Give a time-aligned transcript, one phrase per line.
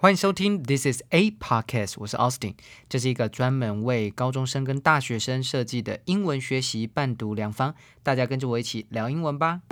[0.00, 2.54] 欢迎收听 This is a podcast，我是 Austin，
[2.88, 9.62] 这是一个专门为高中生跟大学生设计的英文学习伴读良方，大家跟着我一起聊英文吧。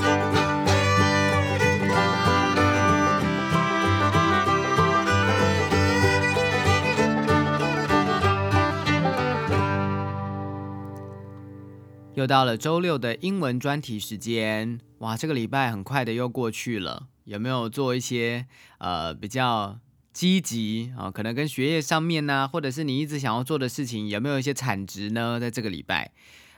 [12.15, 18.47] 又到了周六的英文专题时间，哇，这个礼拜很快的又过去了，有没有做一些
[18.79, 19.79] 呃比较？
[20.17, 25.39] 积极啊，可能跟学业上面呢，或者是你一直想要做的事情，有没有一些产值呢？
[25.39, 26.11] 在这个礼拜，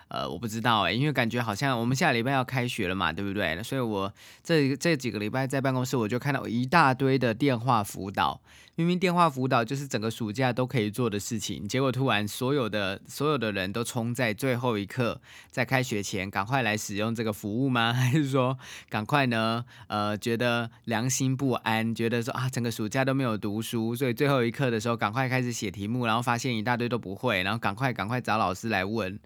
[0.08, 3.62] 呃，我不知道哎，因为感觉好像我们下礼拜要开学了嘛，对不对？
[3.62, 4.12] 所以我
[4.42, 8.40] 这这几个礼拜在办公室，我就看到一大堆的电话辅导。
[8.74, 17.90] 明明电话辅导就是整个暑假都可以做的事情，结果突然所有的所有的人都冲在最后一刻，在开学前赶快来使用这个服务吗？
[17.92, 18.56] 还是说
[18.88, 19.64] 赶快呢？
[19.88, 29.18] 呃，觉得良心不安，觉得说啊，整个暑假都没有读书，所以最后一刻的时候赶快开始写题目，然后发现一大堆都不会，然后赶快赶快找老师来问。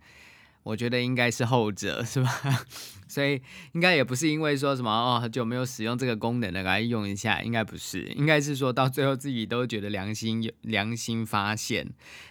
[0.64, 2.64] 我觉得应该是后者，是吧？
[3.12, 11.86] 所以应该也不是因为说什么哦，很久没有使用这个功能了，来用一下，应该不是，应该是说到最后自己都觉得良心良心发现，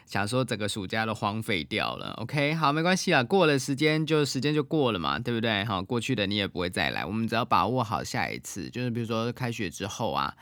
[0.07, 2.13] 想说整个暑假都荒废掉了。
[2.13, 5.63] OK，好，没关系啊，过了时间就时间就过了嘛，对不对？
[5.65, 10.33] 好，过去的你也不会再来，我们只要把握好下一次，就是比如说开学之后啊。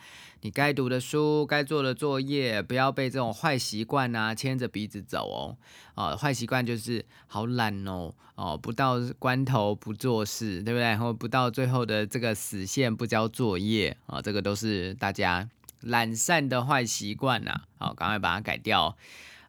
[0.41, 5.57] 你该读的书，该做的作业，不要被这种坏习惯啊牵着鼻子走哦。
[5.95, 10.81] 啊，坏习惯就是好懒哦，哦，不到关头不做事，对不对？
[10.81, 15.49] 然后不到最后的这个死线不交作业啊，这个都是大家
[15.81, 17.61] 懒散的坏习惯呐。
[17.79, 18.95] 好，赶快把它改掉。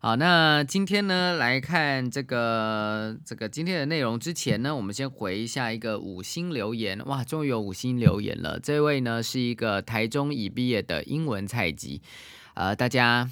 [0.02, 6.98] 好，那今天呢来看这个这个今天的内容之前呢，我们先回一下一个五星留言。
[7.04, 8.58] 哇，终于有五星留言了！
[8.58, 12.00] 这位呢是一个台中已毕业的英文菜鸡，
[12.54, 13.30] 呃，大家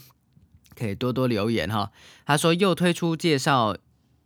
[0.77, 1.91] 可以多多留言哈。
[2.27, 3.75] 他说又推出介绍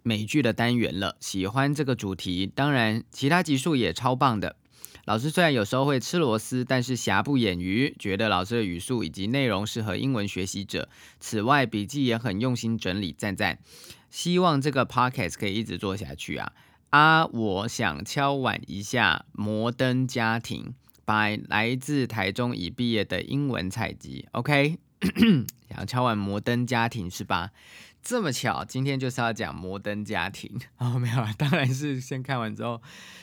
[0.03, 4.57] 美剧的单元了，喜欢这个主题，当然其他集数也超棒的。
[5.05, 10.89] 老师虽然有时候会吃螺丝，但是瑕不掩瑜，觉得老师的语速以及内容适合英文学习者。
[11.19, 13.59] 此外，笔记也很用心整理，赞赞。
[14.11, 16.53] 希望这个 podcast 可以一直做下去啊！
[16.91, 20.75] 啊，我想敲碗一下《摩登家庭》
[21.39, 24.29] by 来自台中已毕业的英文采集。
[24.33, 24.79] OK，
[25.69, 27.51] 想敲碗《摩登家庭》是吧？
[28.03, 32.81] 这么巧，今天就是要讲摩登家庭 哦，没有，当然是先看完之后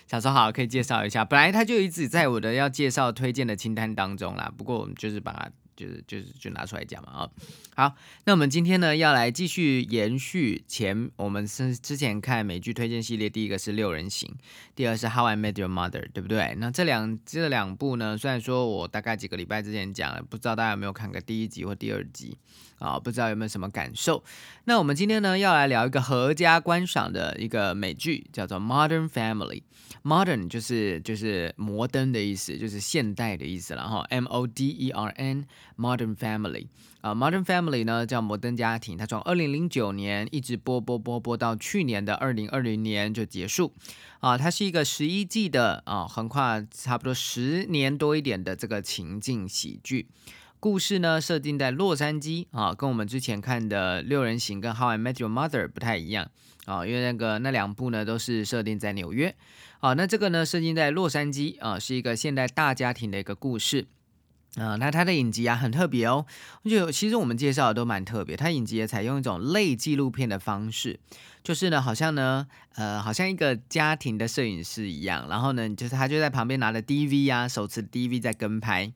[0.07, 1.25] 想说好可以介绍一下。
[1.25, 5.51] 本来他就一直在我的要介绍推荐的清单当中啦，不过我们就是把它。
[5.79, 7.29] 就是就是就拿出来讲嘛啊，
[7.73, 7.95] 好，
[8.25, 14.29] 那我们今天呢要来继续延续前我们是之前看美剧推荐系列，第一个是六人行，
[14.75, 16.53] 第二是 How I Met Your Mother，对不对？
[16.57, 22.37] 那这两这两部呢，虽然说我大概几个礼拜之前讲了，不知道大家有没有看过第一集或第二集
[22.79, 22.99] 啊？
[22.99, 24.23] 不知道有没有什么感受？
[24.65, 29.63] 那我们今天呢要来聊一个合家观赏的一个美剧，叫做 Modern Family。
[30.03, 33.99] Modern 就是就是摩登的意思，就是现代的意思了哈。
[34.09, 35.45] M O D E R N
[35.77, 36.67] Modern Family
[37.01, 43.73] 啊，Modern Family 呢叫摩登家庭，它从二零零九年一直播播播播到去年的二零二零年就结束
[44.19, 44.37] 啊。
[44.37, 50.07] 它是一个十一季的啊，横跨差不多十年多一点的这个情境喜剧。
[50.59, 56.29] 故事呢设定在洛杉矶啊，跟我们之前看的六人行跟 How I Met Your Mother 不太一样
[56.65, 59.33] 啊，因为那个那两部呢都是设定在纽约。
[59.79, 63.87] 好，那这个呢，设定在洛杉矶啊，是一个现代大家庭的一个故事
[64.55, 64.75] 啊。
[64.75, 66.25] 那它的影集啊很特别哦，
[66.65, 68.35] 就其实我们介绍的都蛮特别。
[68.35, 70.99] 它影集也采用一种类纪录片的方式，
[71.41, 72.45] 就是呢，好像呢，
[72.75, 78.91] 呃，好像一个家庭的摄影师一样，然后呢，就是他就在旁边拿着 DV 啊，手持 DV 在跟拍。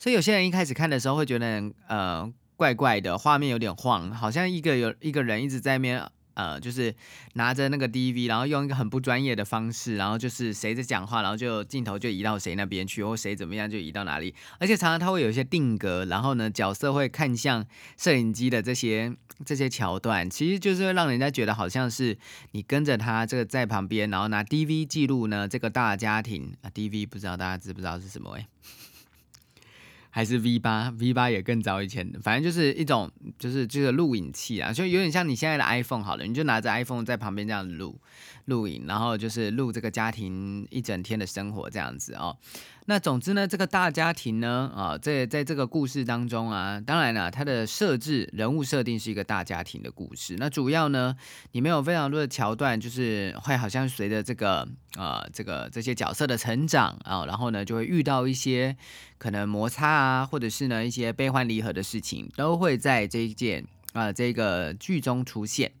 [0.00, 6.10] 所以有些人一开始看的时候会觉得呃怪怪的，画面有点晃，好像一个有一个人一直在面。
[6.34, 6.94] 呃，就是
[7.34, 14.34] 拿着那个 DV，然后用一个很不专业的方式，然后就是谁在讲话，然后就镜头就移到谁那边去，或谁怎么样就移到哪里。
[14.58, 17.66] 而且常常他会有一些定格，然后呢，角色会看向
[17.98, 19.14] 摄影机的这些
[19.44, 22.16] 这些桥段，其实就是会让人家觉得好像是
[22.52, 28.30] 你跟着他这个在旁边，然后拿 DV 记录呢这个大家庭啊，DV 不知道大家知不知道是什么？
[28.38, 28.46] 哎。
[30.10, 37.98] 还是 V 八，V 八也更早以前，反正就是一种，就是就是录影器啊，就有点像你现在的 iPhone 好了，你就拿着 iPhone 在旁边这样录
[38.46, 42.36] 录影，然后就是录这个家庭一整天的生活这样子哦。
[42.90, 50.34] 那总之呢，这个大家庭呢，啊，在在这个故事当中啊，当然了，它的设置人物设定是一个大家庭的故事。
[50.40, 51.14] 那主要呢，
[51.52, 54.66] 里面有非常多的桥段，就是会好像随着这个
[54.96, 58.76] 啊，这个这些角色的成长啊，然后呢，就会遇到一些
[59.18, 65.72] 可能摩擦啊，或者是呢一些悲欢离合的事情，都会在这一件啊这个剧中出现。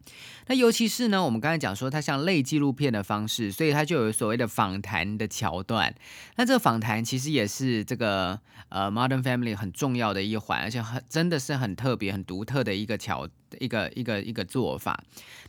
[0.46, 5.94] 那尤其是呢，我们刚才讲说它像类纪录片的方式，所以它就有所谓的访谈的桥段。
[6.36, 13.28] 那这个访谈其实也是这个呃 Modern Family 很重要的一环，而且很真的是很特别、很独特的一个桥。
[13.58, 15.02] 一个一个一个做法，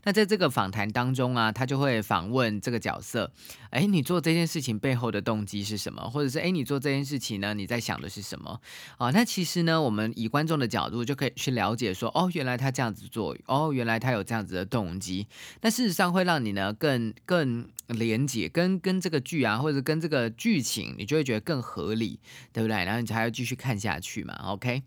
[0.03, 3.31] 那在这个访谈当中啊，他就会访问这个角色，
[3.69, 6.01] 哎，你做这件事情背后的动机是什么？
[6.09, 8.59] 或者是哎，你做这件事情呢，你在想的是什么？
[8.98, 15.27] 啊，那其实呢，我们以观众的角度就可以去了解说，哦，原来他这样子做，哦，原来他有这样子的动机。
[15.62, 22.19] 那事实上会让你呢更更连结，跟跟这个剧啊，或者跟这个剧情，你就会觉得更合理，
[22.51, 22.83] 对不对？
[22.83, 24.33] 然后你才要继续看下去嘛。
[24.48, 24.81] OK，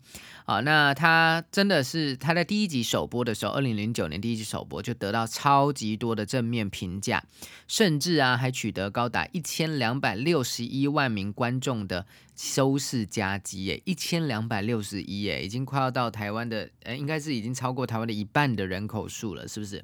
[0.45, 3.04] 好，那他真的是他在第一集首。
[3.05, 7.23] 播的时候，二零零九年第一季首播就得到超级多的正面评价，
[7.67, 12.05] 甚至啊还取得高达一千两百六十一万名观众的
[12.35, 19.83] 收视佳绩耶，一千两百六十一耶，已经快要到台湾的，呃，应该是已经超过台湾的一半的人口数了，是不是？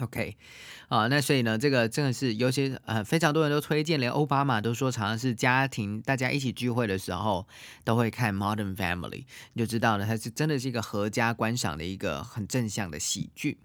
[0.00, 0.36] ？OK，
[0.88, 7.46] 啊，那所以呢，这个真的是有些呃非常多人都推荐，连奥巴马都说，常常是家庭大家一起聚会的时候
[7.84, 9.10] 都会看《Modern Family》，
[9.52, 13.58] 你就知道了，它是真的是一个合家观赏的一个很正向的喜剧。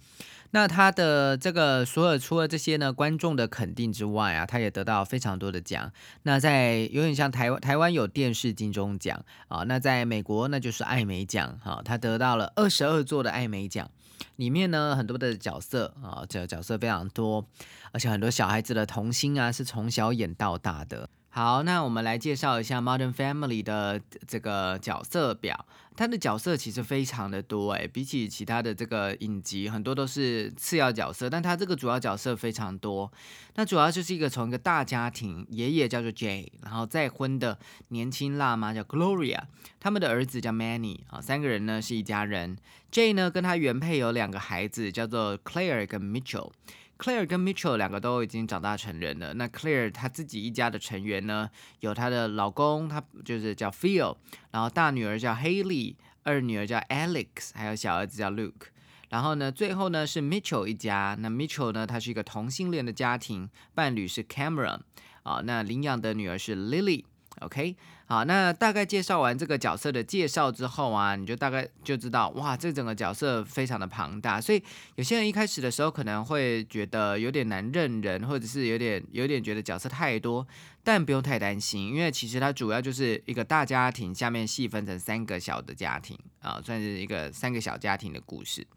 [0.52, 5.92] 那他的这个所有除了这些呢观众的肯定之外啊，他也得到非常多的奖。
[6.24, 13.90] 那在有点像台湾，台湾有电视金钟奖啊，那在美国那就是艾美奖哈，他得到了二十二座的艾美奖。
[14.38, 17.46] 里面呢，很多的角色啊，这角色非常多，
[17.92, 21.10] 而且很多小孩子的童星啊，是从小演到大的。
[21.30, 25.66] 好，那我们来介绍一下《Modern Family》的这个角色表。
[25.98, 33.12] 它的角色其实非常的多诶，比起其他的这个影集，很多都是次要角色，但它这个主要角色非常多。
[33.56, 37.58] 那主要就是一个从一个大家庭，爷爷叫做 Jay，然后再婚的
[37.90, 39.44] 年轻辣妈叫 Gloria，
[39.80, 42.58] 他们的儿子叫 Manny 啊，三个人呢是一家人。
[42.96, 46.50] J 呢跟他原配有两个孩子，叫做 Claire 跟 Mitchell。
[46.98, 49.34] Claire 跟 Mitchell 两个都已经长大成人了。
[49.34, 51.50] 那 Claire 她自己一家的成员呢，
[51.82, 54.16] 有她的老公，他就是叫 Phil，
[54.52, 58.68] 然后大女儿叫 Haley，二女儿叫 Alex，还有小儿子叫 Luke。
[59.10, 61.18] 然后呢，最后呢是 Mitchell 一家。
[61.20, 64.80] 那 Mitchell 呢，他是一个同性恋的家庭，伴侣是 Cameron，
[65.24, 67.04] 啊，那领养的女儿是 Lily。
[67.42, 67.76] OK。
[68.08, 74.62] 好，那大概介绍完这个角色的介绍之后啊，你就大概就知道，哇，这整个角色非常的庞大，所以
[74.94, 80.46] 有些人一开始的时候可能会觉得有点难认人，或者是有点有点觉得角色太多，
[80.84, 88.68] 但不用太担心，因为其实它主要就是一个大家庭下面细分成三个小的家庭啊，算是一个三个小家庭的故事，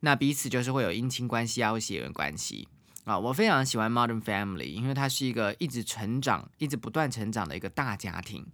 [0.00, 2.68] 那彼此就是会有姻亲关系啊，或血缘关系。
[3.08, 8.46] 啊，我非常喜欢 Modern Family，因为它是一个一直成长、一直不断成长的一个大家庭。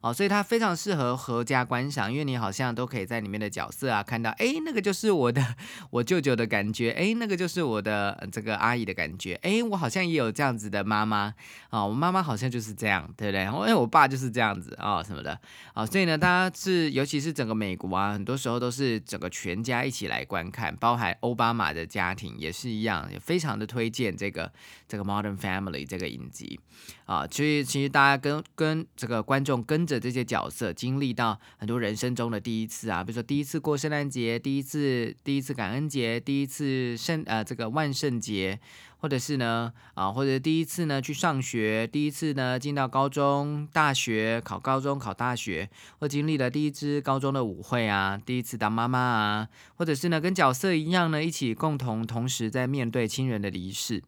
[0.00, 5.44] 哦，所以它非常适合合家观赏，因为你好像都可以在里面的角色啊看到，哎，那个就是我的
[5.90, 11.34] 我舅舅的感觉，哎，那个就是我的这个阿姨的感觉，哎，我好像也有这样子的妈妈
[11.68, 13.44] 啊，我妈妈好像就是这样，对不对？
[13.44, 15.38] 然后哎，我爸就是这样子啊什么的
[15.74, 24.50] 啊，所以呢，大家是尤其是整个美国啊，很多时候都是整个全家一起来观看，包含奥巴马的家庭也是一样，也非常的推荐这个
[24.90, 26.58] 这个 Modern Family 这个影集
[27.04, 29.86] 啊，其实其实大家跟跟这个观众跟。
[29.90, 38.60] 着这些角色经历到很多人生中的第一次啊，比如说第一次过圣诞节，第一次第一次感恩节，第一次圣呃这个万圣节，
[38.98, 54.00] 或者是呢啊或者第一次呢去上学，第一次呢进到高中、大学考高中、考大学，或经历了第一支高中的舞会啊，第一次当妈妈啊，或者是呢跟角色一样呢一起共同同时在面对亲人的离世。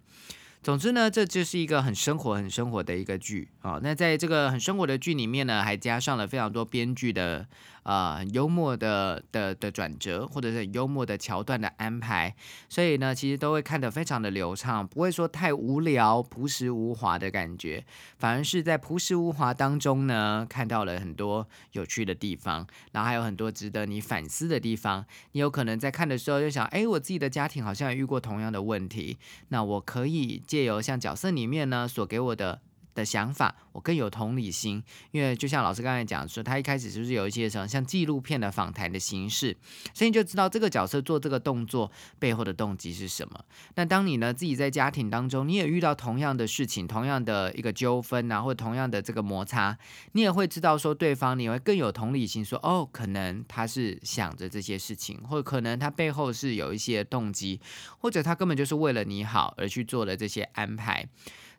[0.63, 3.81] 总之呢，这就是一个很生活、很生活的一个剧啊。
[3.83, 7.47] 那在这个很生活的剧里面呢，还加上了非常多编剧的。
[7.83, 12.35] 啊，幽默的的的转折，或者是幽默的桥段的安排，
[12.69, 17.85] 所以呢，其实都会看得非常的流畅，不会说太无聊、朴实无华的感觉，
[18.19, 25.05] 反而是在朴实无华当中呢，看到了很多有趣的地方，然后还有很多值得你反思的地方。
[25.33, 32.61] 你有可能在看的时候就想，哎，我自己的家庭好像也遇过同样的问题，那我可以借由像角色里面呢所给我的。
[32.95, 39.57] 的想法，我更有同理心，因为就像老师刚才讲说，他一开始就是有一些什么像纪录片的访谈的形式，
[39.95, 43.45] 所以你就知道这个角色做这个动作背后的动机是什么。
[43.75, 49.77] 那当你呢自己在家庭当中，你也遇到同样的事情，同样的一个纠纷啊，或同样的这个摩擦，
[50.13, 57.61] 你也会知道说对方你会更有同理心，说哦，可能他是想着这些事情，或者可能他背后是有一些动机，
[57.99, 61.07] 或者他根本就是为了你好而去做了这些安排。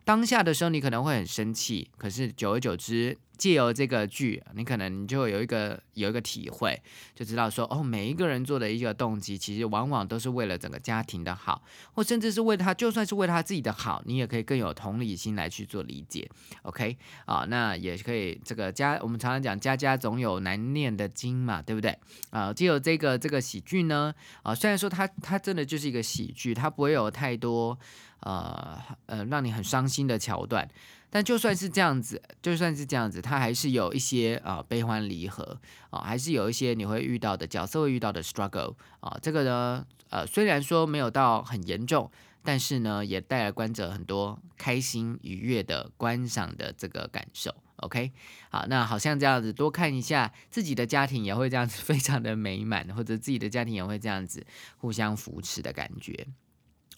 [0.04, 6.78] 当下的时候，你可能会很生气，可是久而久之，借由这个剧，你可能你就有一个有一个体会，
[7.14, 11.62] 就知道说，哦，每一个人做的一个动机，其实往往都是为了整个家庭的好，
[11.94, 16.30] 或甚至是为他，就算是为他自己的好，你也可以更有同理心来去做理解。
[16.64, 21.98] OK，啊，那也可以这个家，我们常常讲家家总有难念的经嘛，对不对？
[22.28, 27.78] 啊，借由这个这个喜剧呢，啊，虽然说它它真的就是一个喜剧，它不会有太多。
[28.24, 30.68] 呃呃，让你很伤心的桥段，
[31.10, 39.16] 但就算是这样子，就算是这样子，它还是有一些啊悲欢离合啊，还是有一些你会遇到的角色会遇到的 struggle 啊。
[39.22, 42.10] 这个呢，呃，虽然说没有到很严重，
[42.42, 47.54] 但是呢，也带来观者很多开心愉悦的观赏的这个感受。
[47.76, 48.12] OK，
[48.50, 54.46] 好，那好像这样子多看一下自己的家庭也会这样子 非常的美满，或者自己的家庭也会这样子
[54.78, 56.26] 互相扶持的感觉。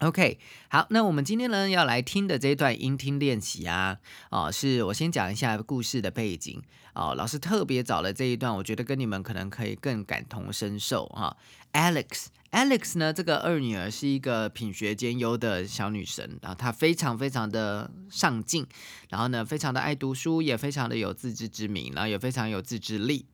[0.00, 0.38] OK，
[0.68, 3.96] 好，那我们今天呢要来听的这一段音听练习啊，
[4.30, 6.62] 哦，是我先讲一下故事的背景
[6.94, 7.14] 哦。
[7.16, 11.34] 老师特别找了这一段，我觉得跟你们可能可以更感同身受哈。
[11.72, 18.66] Alex，Alex 呢，这个二女儿是一个品学兼优的小女生，然后她非常非常的上进，
[19.08, 23.24] 然后呢非常的爱读书，也非常的有自知之明，然后也非常有自制力。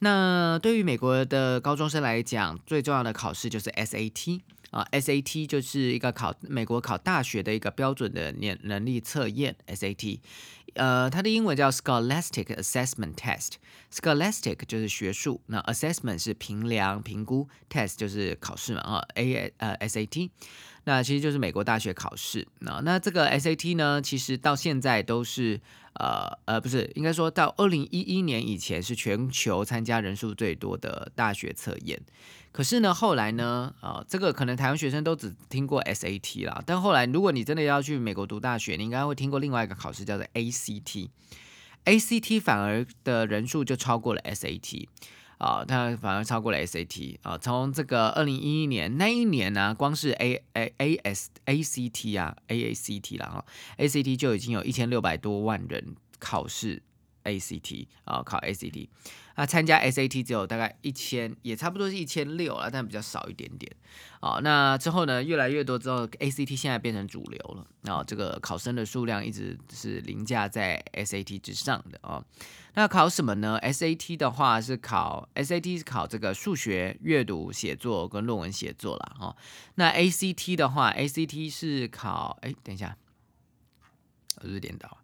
[0.00, 4.42] 那对于美国的高中生来讲，最重要的考试就是 SAT。
[4.74, 10.18] 啊，SAT 就是一个考美国考大学的一个标准的年能力测验，SAT，
[10.74, 13.52] 呃，它的英文叫 Scholastic Assessment Test。
[13.92, 20.30] Scholastic 就是学术，那 Assessment 是评量评估，Test 就是考试嘛，啊，A 呃 SAT，
[20.84, 22.46] 那其实就是美国大学考试。
[22.60, 25.60] 那那这个 SAT 呢，其实到现在都是
[25.94, 32.00] 呃呃不是，应该说到二零一一年以前是全球参加人数最多的大学测验。
[32.52, 36.62] 可是呢，后来呢，啊，这个可能台湾学生都只听过 SAT 啦。
[36.64, 41.08] 但后来，如果你真的要去美国读大学，你应该会听过另外一个考试，叫做 ACT。
[41.84, 44.86] ACT 反而的人数就超过了 SAT，
[45.44, 47.36] 啊，它反而超过了 SAT 啊。
[47.36, 53.44] 从这个二零一一年那一年呢，光是 A A A S A C T 啊，A A C T 啦，哈
[53.76, 56.82] ，ACT 就已经有一千六百多万人考试
[57.24, 58.88] ACT 啊，考 ACT。
[59.36, 63.70] 那参加 SAT 只有大概一千，也差不多是一千六了，但比较少一点点。
[64.20, 67.66] 哦，那之后呢，越来越多之后，ACT 现在变成主流了。
[67.82, 72.24] 然后这个考生的数量一直是凌驾在 SAT 之上的哦。
[72.74, 79.16] 那考什么呢？SAT 的话是考 SAT 是考这个数学、阅读、写作跟论文写作啦。
[79.18, 79.36] 哦。
[79.74, 82.96] 那 ACT 的话，ACT 是考，哎，等一下，
[84.42, 84.96] 我是颠倒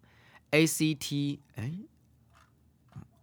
[0.51, 1.73] ，ACT，哎。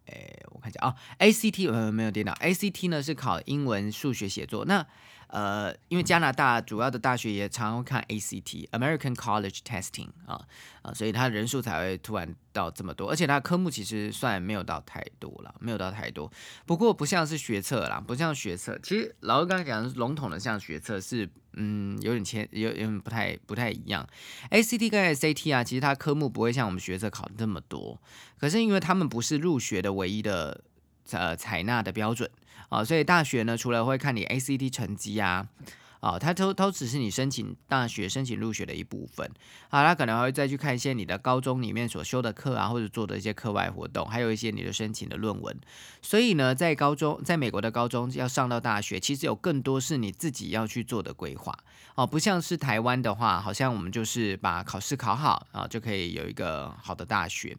[0.08, 4.64] 哎，我看一下啊，ACT 呃没有电脑，ACT 呢是考英文、数学、写作。
[4.64, 4.84] 那
[5.28, 10.40] 呃，因为加拿大主要的大学也常会看 ACT（American College Testing） 啊
[10.80, 16.32] 啊，所以它人数才会突然到这么多，而且它科目其实算没有到太多了，没有到太多。
[16.64, 21.28] 不过不像是学测啦，不像学测，其实老师刚刚讲的笼统的像学测是。
[21.60, 24.08] 嗯，有点牵，有有点不太不太一样。
[24.50, 28.00] ACT 跟 SAT 啊，其实它科目不会像我们学测考的那么多，
[28.38, 30.62] 可是因为他们不是入学的唯一的
[31.10, 32.30] 呃采纳的标准
[32.68, 35.48] 啊，所以大学呢，除了会看你 ACT 成绩啊。
[36.00, 39.28] 哦，它都都只是你申请大学、申请入学的一部分。
[39.68, 45.56] 啊，他可能还会再去看一些你的高中里面所修的课啊，或者做的一些课外活动，还有一些你的申请的论文。
[46.00, 51.52] 所以呢，在高中，在美国的高中要上到大学，其实有更多是你自己要去做的规划。
[51.96, 57.56] 哦，不像是台湾的话，好像我们就是把考试考好啊，就可以有一个好的大学。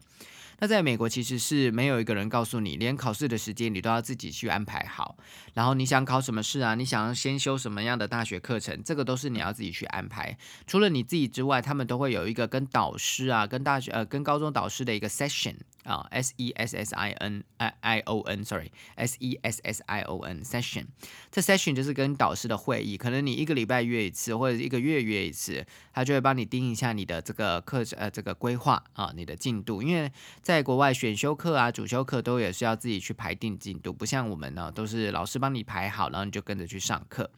[0.60, 5.16] 那在美国其实是没有一个人告诉你，连考试的时间你都要自己去安排好。
[5.54, 6.74] 然后你想考什么试啊？
[6.74, 8.78] 你想要先修什么样的大学课程？
[8.84, 10.36] 这个都是你要自己去安排。
[10.66, 20.02] 除了你自己之外，他们都会有一个跟导师啊、跟大学呃、跟高中导师的一个 session 啊，S E S S I N I I O N，sorry，S E S S I
[20.02, 20.86] O N session。
[21.30, 30.10] 这 session 就是跟导师的会议，可能你一个礼拜约一次，或者一个月约一次，他就会帮你盯一下你的这个课程呃这个规划啊，你的进度，因为。
[30.42, 37.30] 在国外选修课啊、主修课都也是要自己去排定进度，不像我们呢，都是老师帮你排好，然后你就跟着去上课。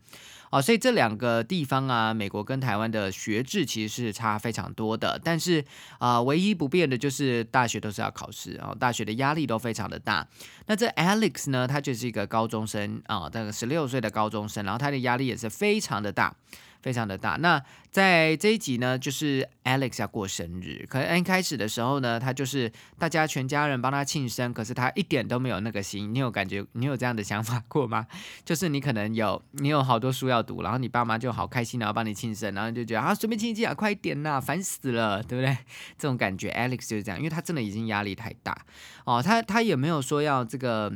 [0.51, 5.21] 哦，所以这两个地方啊，美国跟台湾的学制其实是差非常多的。
[5.23, 5.65] 但是
[5.99, 10.27] 啊，唯一不变的就是大学都是要考是哦，大学的压力都非常的大。
[10.67, 16.35] 那这 Alex 呢，他就是一个高中生啊，大概十六岁的高中生，然后他的压力也是非常的大。
[16.83, 17.37] 非常的大。
[17.41, 20.85] 那在这一集呢，就是 Alex 要过生日。
[20.89, 26.12] 可能一开始的时候呢，他就是大家全家人帮他庆生，可是他一点都没有那个心。
[26.12, 26.65] 你有感觉？
[26.73, 28.07] 你有这样的想法过吗？
[28.45, 35.57] 就是你可能有，你有好多书要读，然后你爸妈就好开心然后帮你庆生，然后就觉得啊，随便庆一庆啊，快点呐，烦死了，对不对？
[35.97, 38.67] 这种感觉，Alex 就是这样，因为他真的已经压力太大
[39.05, 39.23] 哦。
[39.23, 40.93] 他他也没有说要这个。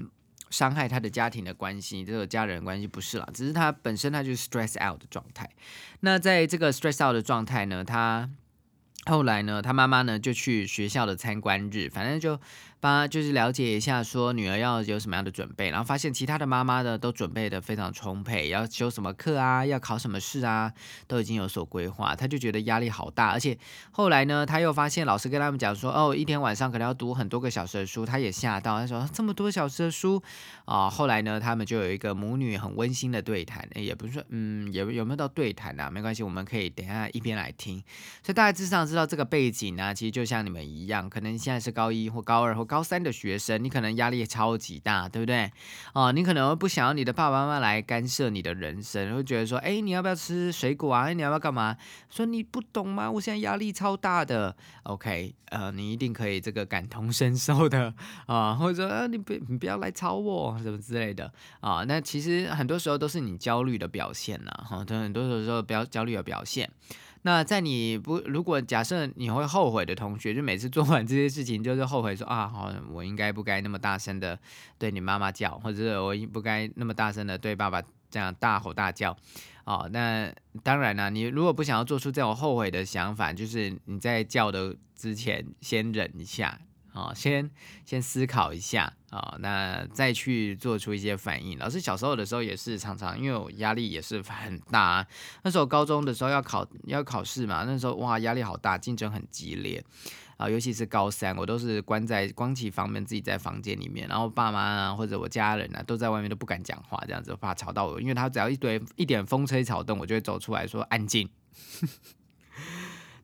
[0.50, 5.49] 伤害他的家庭的关系，这个家人关系不是啦，只是他本身他就 stress out 的状态。
[6.00, 8.31] 那在这个 stress out 的状态呢，他
[9.07, 12.41] 后来呢，他妈妈呢就去学校的参观日，反正就。
[12.78, 20.73] 帮就是了解一下，说女儿要有什么样的准备，然后发现其他的妈妈呢都准备的非常充沛，要修什么课啊，要考什么试啊，
[21.06, 22.14] 都已经有所规划。
[22.14, 23.56] 他就觉得压力好大，而且
[23.90, 30.23] 后来呢，他又发现老师跟他们讲说，哦，一天晚上可能要读很多个小时的书，他也吓到，他说这么多小时的书
[30.66, 30.90] 啊。
[30.90, 35.90] 后来呢，他们就有一个母女很温馨的对谈，也不是说，嗯，有有没有到对谈啊？
[35.90, 37.83] 没关系，我们可以等下一边来听。
[38.23, 42.65] 所以大家至少知道这个背景呢，其实就像你们一样，可能现在是高一或高二或。
[42.66, 45.50] 高三的学生，你可能压力超级大，对不对？
[45.94, 51.08] 哦，你可能不想要你的爸爸妈妈来干涉你的人生，会觉得说，哎，你要不要吃水果啊？
[51.12, 51.76] 你要不要干嘛？
[52.11, 53.11] 说你不懂吗？
[53.11, 54.56] 我现在压力超大的。
[54.82, 57.92] OK，呃，你一定可以这个感同身受的
[58.26, 61.85] 啊，或者说，啊，你不，你不要来吵我，什么之类的啊。
[61.87, 66.70] 那其实很多时候都是你焦虑的表现呐，哈，很多时候比较焦虑的表现。
[67.26, 74.38] 那在你不如果假设你会后悔的同学，就每次做完这些事情，就是后悔说啊，好，我应该不该那么大声的
[74.78, 79.16] 对你妈妈叫，或者是我应不该那么大声的对爸爸这样大吼大叫，
[79.64, 86.61] 哦，那当然了，你如果不想要做出这种后悔的想法，就是你在叫的之前先忍一下。
[86.92, 87.50] 啊，先
[87.85, 91.58] 先思考一下啊，那再去做出一些反应。
[91.58, 95.06] 老师小时候的时候也是常常，因为我压力也是很大。
[95.42, 99.82] 那时候高中的时候要考要考试嘛，那时候哇压力好大，竞争很激烈
[100.37, 111.28] 啊，尤其是高三，我都是关在关起房门自己在房间里面，然后爸妈啊或者我家人啊都在外面都不敢讲话，这样子怕吵到我，因为他只要一堆一点风吹草动，我就会走出来说安静。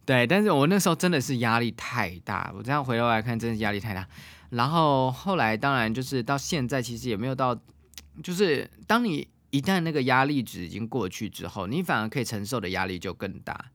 [0.05, 4.05] 对，但是我那时候真的是压力太大，我这样回头来看，真的压力太大。
[4.53, 7.59] 然后后来，当然就是到现在，其实也没有到，
[8.23, 13.72] 就是当你一旦那个压力值已经过去之后，你反而可以承受的压力就更大。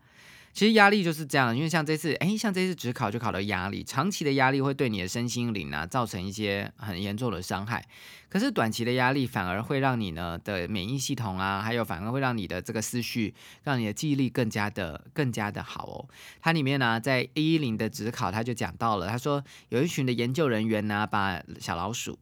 [0.58, 7.86] 其实压力就是这样，因为像这次，哎，像这次只考就考到压力，长期的压力会对你的身心灵啊造成一些很严重的伤害。
[8.28, 16.10] 可是短期的压力反而会让你呢的免疫系统啊，还有反而会让你的这个思绪，让你的记忆力更加的更加的好哦。
[16.42, 22.18] 它里面呢，在一一零的只考，他就讲到了，他说有一群的研究人员呢，把小老鼠。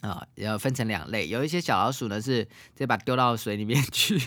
[0.00, 2.50] 啊，要分成两类，有一些小老鼠呢是直
[2.80, 4.20] 接把丢到水里面去，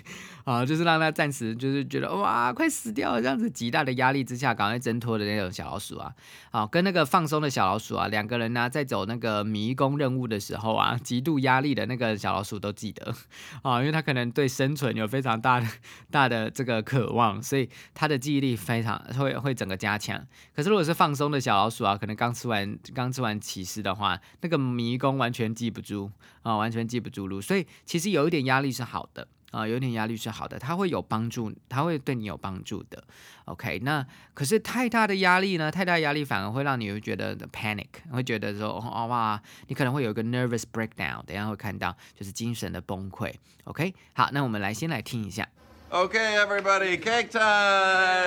[0.48, 6.14] 啊，就是让他暂时就是觉得哇快死掉了这样子，极大的压力之下赶快挣脱的那种小老鼠啊，
[6.52, 13.14] 啊，跟那个放松的小老鼠啊，两个人呢在走那个迷宫任务的时候啊，极度压力的那个小老鼠都记得，
[13.62, 15.68] 啊，因为他可能对生存有非常大的
[16.10, 20.26] 大的这个渴望，所以他的记忆力非常会会整个加强。
[20.56, 25.48] 可是如果是放松的小老鼠啊，可能刚吃完刚吃完起司的话，那个迷宫完全。
[25.58, 26.12] 记不住
[26.44, 33.04] 啊，完全记不住路，所以其实有一点压力是好的啊，有点压力是好的，它会有帮助，它会对你有帮助的。
[33.46, 35.72] OK，那可是太大的压力呢？
[35.72, 43.34] 太大压力反而会让你会觉得 panic，会觉得说哦哇，你可能会有一个 nervous breakdown，等下会看到就是精神的崩溃。
[43.64, 45.48] OK，好，那我们来先来听一下。
[45.90, 47.42] Okay, everybody, cake time!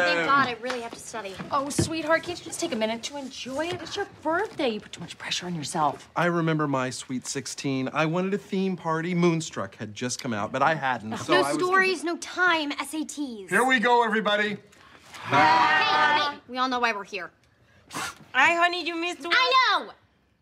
[0.06, 1.34] Thank God, I really have to study.
[1.52, 3.82] Oh, sweetheart, can't you just take a minute to enjoy it?
[3.82, 4.70] It's your birthday.
[4.70, 6.08] You put too much pressure on yourself.
[6.16, 7.90] I remember my sweet 16.
[7.92, 9.14] I wanted a theme party.
[9.14, 11.18] Moonstruck had just come out, but I hadn't.
[11.18, 13.50] So no I stories, no time, SATs.
[13.50, 14.56] Here we go, everybody.
[15.24, 17.30] Hey, hey, we all know why we're here.
[17.92, 19.34] Hi, honey, you missed one.
[19.36, 19.92] I know!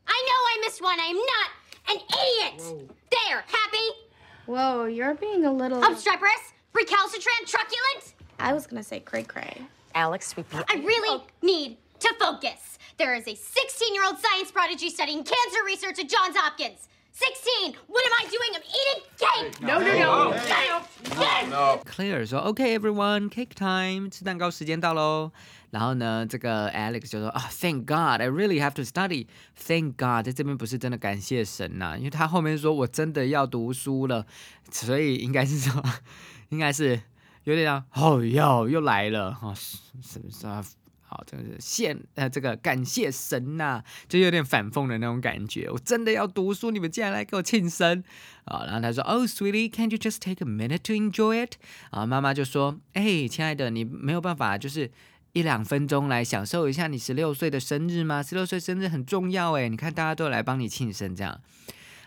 [0.07, 0.98] I know I missed one.
[1.00, 1.50] I'm not
[1.90, 2.62] an idiot!
[2.62, 2.88] Whoa.
[3.11, 3.98] There, happy?
[4.46, 5.83] Whoa, you're being a little...
[5.85, 6.52] Obstreperous?
[6.73, 8.13] Recalcitrant, truculent?
[8.39, 9.62] I was gonna say cray cray.
[9.93, 11.27] Alex, sweet I really oh.
[11.41, 12.77] need to focus.
[12.97, 16.88] There is a 16 year old science prodigy studying cancer research at Johns Hopkins.
[17.15, 17.75] 16!
[17.88, 18.51] What am I doing?
[18.55, 19.62] I'm eating cake!
[19.62, 20.33] No, no, no.
[20.47, 21.15] Cake!
[21.15, 21.47] Cake!
[21.47, 21.79] No.
[21.86, 25.31] Claire 说：“OK, everyone, cake time，吃蛋糕时间到喽。”
[25.69, 29.27] 然后呢，这个 Alex 就说：“啊、t h a n k God, I really have to study.
[29.55, 34.25] Thank God，在这边不是真的感谢神呐、因为他后面说我真的要读书了，
[34.71, 35.83] 所以应该是说，
[36.50, 37.00] 应该是
[37.44, 40.64] 有点像哦哟又来了哦，是是不是啊？
[41.11, 45.66] 好，这个是谢呃，这个感谢神呐、就有点反讽的那种感觉。
[45.70, 48.04] 我真的要读书，你们竟然来给我庆生
[48.44, 48.66] 啊！
[48.66, 51.52] 然后他说：“Oh, sweetie, can't you just take a minute to enjoy it？”
[51.92, 54.90] 啊，妈妈就说：“哎，亲爱的，你没有办法就是
[55.32, 58.22] 一两分钟来享受一下你十六岁的生日吗？
[58.22, 61.40] 十六岁生日很重要哎，你看大家都来帮你庆生这样。”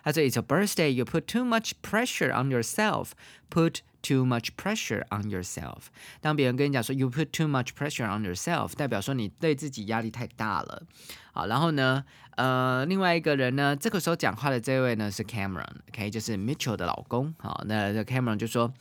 [0.06, 3.14] 他说：“It's a birthday, you put too much pressure on yourself.
[3.50, 5.86] Put too much pressure on yourself.
[6.20, 10.84] 当别人跟你讲说 you put too much pressure on yourself，代表说你对自己压力太大了。
[11.34, 12.04] 好，然后呢，
[12.36, 17.34] 呃，另外一个人呢，这个时候讲话的这位呢是 Cameron，OK，、就是 Mitchell 的老公。
[17.38, 18.74] 好，那这 Cameron 就说。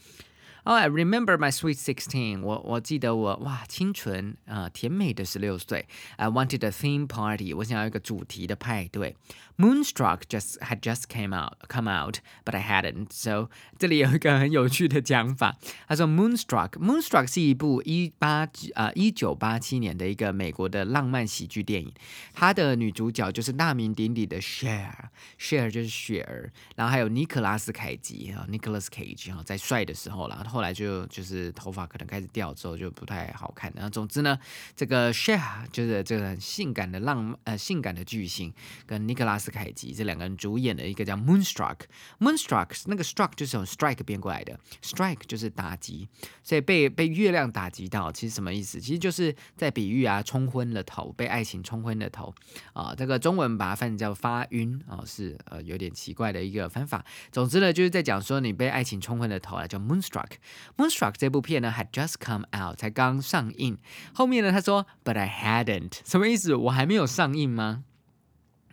[0.62, 2.42] Oh, I remember my sweet sixteen.
[2.42, 5.88] 我我记得我哇清纯啊、甜美的十六岁。
[6.16, 7.54] I wanted a theme party.
[7.54, 9.16] 我想要一个主题的派对。
[9.60, 13.08] Moonstruck just had just came out come out, but I hadn't.
[13.10, 15.56] So 这里有一个很有趣的讲法。
[15.86, 21.92] 他说 Moonstruck Moonstruck 是一部一八啊一九八七年的一个美国的浪漫喜剧电影。
[22.32, 33.70] 它的女主角就是大名鼎鼎的 Share，Share 就是雪儿，然后还有尼可拉斯凯奇啊，Nicholas Cage 啊，在帅的时候啦，后来就就是头发可能开始掉之后就不太好看。
[33.74, 34.38] 然后总之呢，
[34.74, 38.54] 这个 Share 就是这个很性感的浪呃性感的巨星，
[38.86, 46.08] 跟尼可拉斯凯奇这两个人主演的一个叫 Moonstruck，Moonstruck 那个 struck 就是从 strike 变过来的，strike 就是打击，
[46.42, 48.80] 所以被被月亮打击到，其实什么意思？
[48.80, 52.32] 其实就是在比喻啊，冲昏了头，被爱情冲昏了头
[52.72, 52.94] 啊。
[52.96, 57.04] 这个中文把它翻译叫发晕啊，是呃有点奇怪的一个翻法。
[57.32, 60.32] 总之呢，就是在讲说你被爱情冲昏了头啊，叫 Moonstruck。
[60.76, 63.78] Moonstruck 这部片呢，had just come out，才刚上映。
[64.14, 66.54] 后面呢，他说，But I hadn't，什么意思？
[66.54, 67.84] 我还没有上映吗？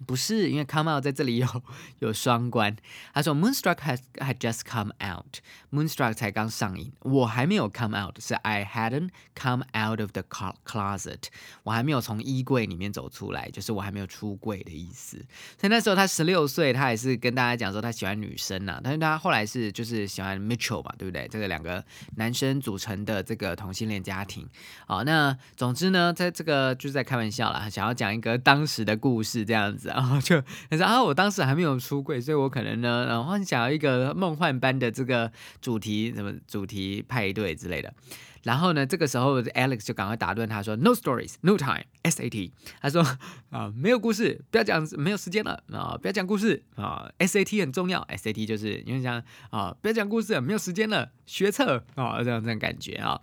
[0.06, 1.64] 不是，因为 come out 在这里有
[2.00, 2.76] 有双关。
[3.14, 10.24] 他说 Moonstruck has had just come out，Moonstruck 才刚上映，我还没有 come out，是 I hadn't come out of the
[10.24, 11.24] closet，
[11.64, 15.18] 我还没有从衣柜里面走出来，就是我还没有出柜的意思。
[15.60, 21.28] 所以那时候他十六岁，他也是跟大家讲说他喜欢女生呐、但是他后来是就是喜欢 Mitchell 嘛，对不对？
[21.28, 21.84] 这个两个
[22.18, 24.48] 男生组成的这个同性恋家庭。
[24.86, 29.87] 好，那总之呢，在这个就是在开玩笑啦，想要讲一个当时的故事这样子。
[29.96, 37.94] 然后就他说啊，我当时还没有出柜，所以我可能呢，然后想要一个梦幻般的这个主题，什么主题派对之类的。
[38.44, 43.04] 然后呢，这个时候 Alex 就赶快打断他说：“No stories, no time, SAT。”他说
[43.50, 53.20] 啊，没有故事，不要讲，没有时间了啊，不要讲故事啊，SAT 很重要，SAT 就是因为讲啊，不要讲故事，没有时间了，学测啊，这样这样感觉啊。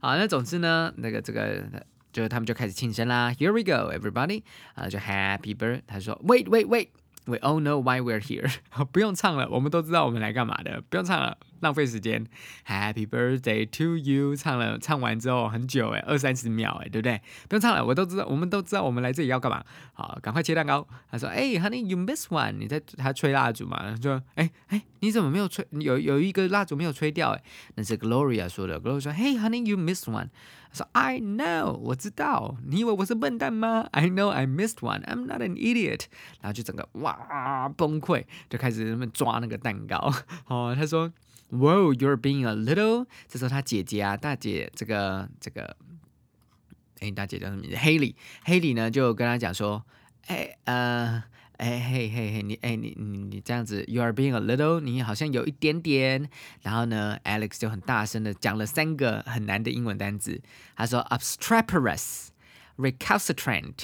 [0.00, 1.64] 好，那总之呢，那个这个。
[2.12, 4.42] 就他们就开始庆生啦，Here we go, everybody！
[4.74, 5.82] 啊，就 Happy Birthday。
[5.86, 6.88] 他说，Wait, wait, wait!
[7.24, 8.52] We all know why we're here。
[8.90, 12.26] 不用唱了，我们都知道我们来干嘛的，不用唱了，浪费时间。
[12.66, 14.34] Happy birthday to you！
[14.34, 17.20] 唱了，唱完之后很久哎，二三十秒哎，对不对？
[17.48, 19.64] 不用唱了，我都知道，我们都知道我们来这里要干嘛。
[19.92, 20.84] 好，赶快切蛋糕。
[21.12, 22.54] 他说，哎，Honey，you miss one？
[22.58, 23.94] 你在他吹蜡烛嘛？
[24.02, 25.64] 说，哎哎，你怎么没有吹？
[25.70, 27.42] 有有一个蜡烛没有吹掉哎？
[27.76, 28.80] 那是 Gloria 说的。
[28.80, 30.30] Gloria 说，Hey honey，you miss one。
[30.72, 32.56] 说，I know，我知道。
[32.66, 35.02] 你以为我是笨蛋吗？I know I missed one.
[35.04, 36.06] I'm not an idiot。
[36.40, 40.12] 然后就整个哇崩溃，就开始他们抓那个蛋糕。
[40.46, 41.12] 哦，他说
[41.50, 43.06] ，Whoa, you're being a little。
[43.28, 45.76] 这时候他姐姐啊，大姐这个这个，
[47.00, 48.14] 哎，大姐叫什么名字？Haley。
[48.46, 49.84] Haley 呢就跟他讲说，
[50.26, 51.24] 哎呃。
[51.62, 56.28] 哎嘿嘿嘿，你哎你你你这样子，you are being a little，你好像有一点点。
[56.62, 60.42] 然后呢，Alex 就很大声的讲了三个很难的英文单词。
[60.74, 62.30] 他说 obstreperous、
[62.76, 63.74] recalcitrant、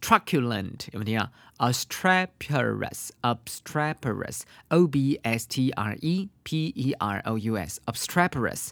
[0.00, 8.70] truculent，有没有听到？obstreperous、obstreperous、o b s t r e p e r o u s、obstreperous、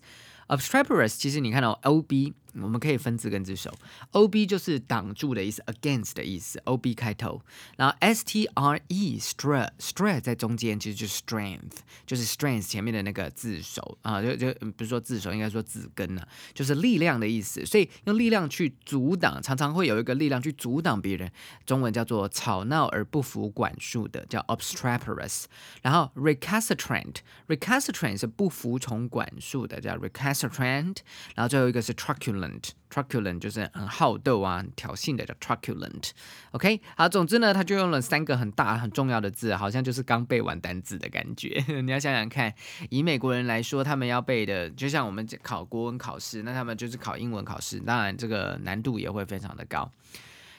[0.49, 2.35] obstreperous，其实你看到 o b。
[2.61, 3.73] 我们可以分字根字首
[4.13, 7.43] ，O B 就是挡住的意思，against 的意思，O B 开头，
[7.77, 13.99] 然后 S T R E stre stre 在中间，其实就是 strength，就是 strength 前面的那个字首。
[14.03, 21.31] 啊，就就不是说字首，应该说字根呐、啊，就是力量的意思，所以用力量去阻挡，常常会有一个力量去阻挡别人，
[21.65, 25.45] 中文叫做吵闹而不服管束的，叫 obstreperous，
[25.83, 30.99] 然后 recalcitrant，recalcitrant 是不服从管束的，叫 recalcitrant，
[31.35, 32.46] 然后最后一个是 truculent。
[32.91, 36.11] Truculent，truculent 就是很好斗啊，很挑衅的叫 truculent。
[36.53, 41.65] OK，好，总之呢，他就用了三个很大很重要的字，好像就是刚背完单字的感觉。
[41.83, 42.53] 你要想想看，
[42.91, 49.91] 以美国人来说，他们要背的，就像我们考国文考试，那他们就是考英文考试，当然这个难度也会非常的高。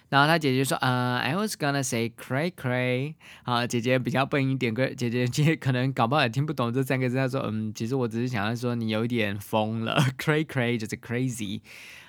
[0.10, 7.15] 然后他姐姐说，呃，I was gonna say cray cray，啊，姐姐比较笨一点，哥姐姐姐可能搞不好也听不懂这三个字。
[7.15, 11.62] 她说，嗯，其实我只是想要说你有一点疯了， cray cray 就是 crazy。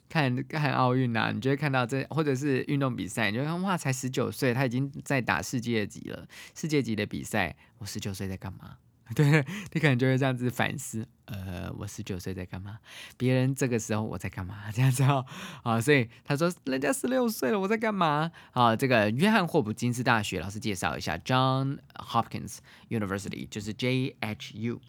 [0.09, 8.75] 看看奥运啊，你就会看到这，或者是运动比赛，你就看哇，才十九岁，他已经在打世界级了，世界级的比赛，我十九岁在干嘛？
[9.15, 12.79] 对，你可能就会这样子反思，呃，我十九岁在干嘛？
[13.17, 14.71] 别人这个时候我在干嘛？
[14.73, 15.25] 这样子哦，
[15.63, 18.31] 啊，所以他说人家十六岁了，我在干嘛？
[18.51, 22.57] 啊，这个约翰霍普金斯大学老师介绍一下，John Hopkins
[22.89, 24.79] University 就是 JHU。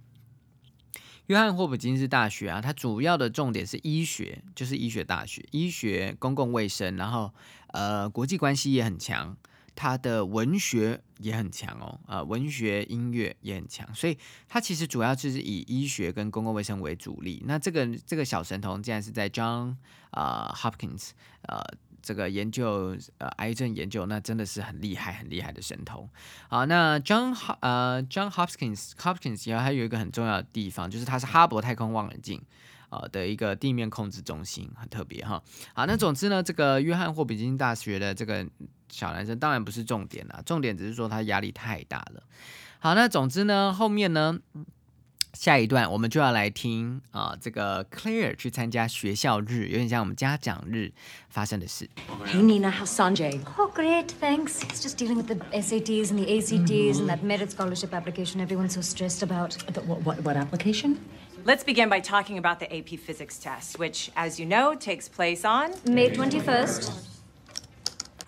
[1.27, 7.33] 约翰霍普金斯大学啊，它主要的重点是医学，就是医学大学，医学、公共卫生，然后
[7.69, 9.37] 呃，国际关系也很强。
[9.75, 14.17] 他的文学也很强哦，呃，文学音乐也很强，所以
[14.49, 17.43] 他其实主要就是以医学跟公共卫生为主力。
[17.47, 19.77] 那这个这个小神童竟然是在 John
[20.11, 21.11] 啊 Hopkins
[21.43, 21.63] 呃
[22.03, 26.09] 这个研究呃癌症研究，那真的是很厉害很厉害的神童。
[26.49, 32.43] 好，那 John 呃 John Hopkins Hopkins 然后还有一个很重要的地方，就是它是哈勃太空望远镜。
[32.93, 38.47] 呃的一个地面控制中心很特别哈，好，那总之呢，这个约翰霍普金大学的这个
[38.91, 42.23] 小男生当然不是重点啦，重点只是说他压力太大了。
[42.81, 44.39] 好，那总之呢，后面呢，
[45.33, 50.93] 下一段我们就要来听啊，这个 Claire 去参加学校日，有点像我们家长日
[51.31, 51.89] 发生的事。
[52.27, 53.41] Hey, Nina, how's Sanjay?
[53.57, 54.61] Oh, great, thanks.
[54.61, 58.75] He's just dealing with the SATs and the ACTs and that merit scholarship application everyone's
[58.75, 59.57] so stressed about.
[59.73, 60.99] The, what, what, what application?
[61.45, 65.45] Let's begin by talking about the AP Physics test, which, as you know, takes place
[65.45, 65.73] on.
[65.85, 67.05] May 21st.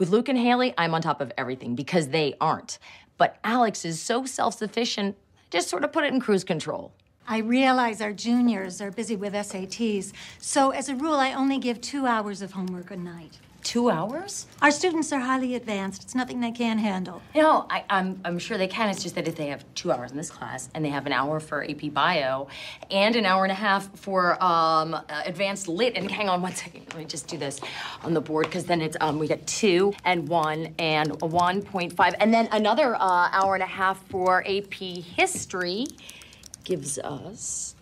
[0.00, 2.81] With Luke and Haley, I'm on top of everything because they aren't.
[3.16, 5.16] But Alex is so self sufficient,
[5.50, 6.92] just sort of put it in cruise control.
[7.29, 11.81] I realize our juniors are busy with SATs, so as a rule, I only give
[11.81, 13.38] two hours of homework a night.
[13.64, 14.46] Two hours?
[14.61, 16.05] Our students are highly advanced.
[16.05, 17.22] It's nothing they can't handle.
[17.35, 18.90] No, I, I'm, I'm sure they can.
[18.90, 21.12] It's just that if they have two hours in this class and they have an
[21.12, 22.46] hour for AP Bio
[22.90, 26.55] and an hour and a half for um, uh, Advanced Lit, and hang on one
[26.55, 27.59] second, let me just do this
[28.03, 32.35] on the board because then it's um, we got two and one and 1.5, and
[32.35, 35.87] then another uh, hour and a half for AP History
[36.64, 37.74] gives us.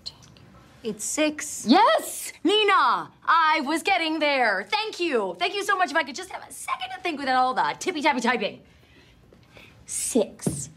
[0.84, 1.66] It's six.
[1.68, 4.66] Yes, Nina, I was getting there.
[4.70, 5.36] Thank you.
[5.38, 5.92] Thank you so much.
[5.92, 8.60] If I could just have a second to think without all the tippy tappy typing.
[9.86, 10.70] Six.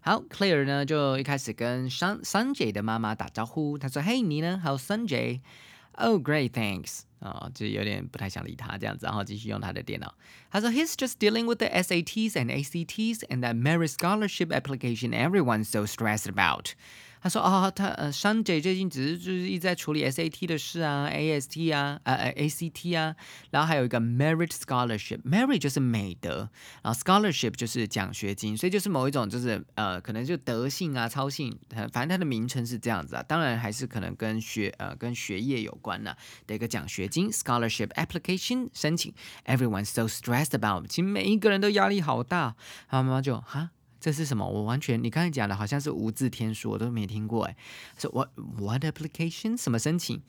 [0.00, 4.60] 好，Claire 呢就一开始跟 Sun Sunjay 的妈妈打招呼，她说：“Hey，你呢？
[4.62, 10.14] 还有 Sunjay？Oh, great, thanks。”啊，就有点不太想理他这样子，然后继续用他的电脑。
[10.50, 16.28] 他说：“He's just dealing with the SATs and ACTs and that merit scholarship application everyone's so stressed
[16.28, 16.74] about。”
[17.21, 23.15] 他说：“哦，他呃，Sunjay 最近只是就是一直在处理 SAT 的事啊，AST 啊，呃呃 ACT 啊，
[23.51, 26.49] 然后还有一个 Merit Scholarship，Merit 就是美德，
[26.81, 31.55] 然后 Scholarship 就是奖学金，所以就是某一种就是呃，可能就德性啊、操性，
[31.93, 33.23] 反正它的名称是这样子啊。
[33.27, 39.13] 当然还是可能跟学呃跟学业有关的的一个奖学金 Scholarship Application 申请
[39.45, 42.55] ，Everyone's so stressed about，其实每一个人都压力好大。
[42.89, 43.69] 他妈妈就哈。”
[44.01, 44.45] 这是什么？
[44.45, 47.55] 我完全你刚才讲的好像是无字天书，我都没听过哎。
[47.97, 50.19] 说 what what application 什么申请？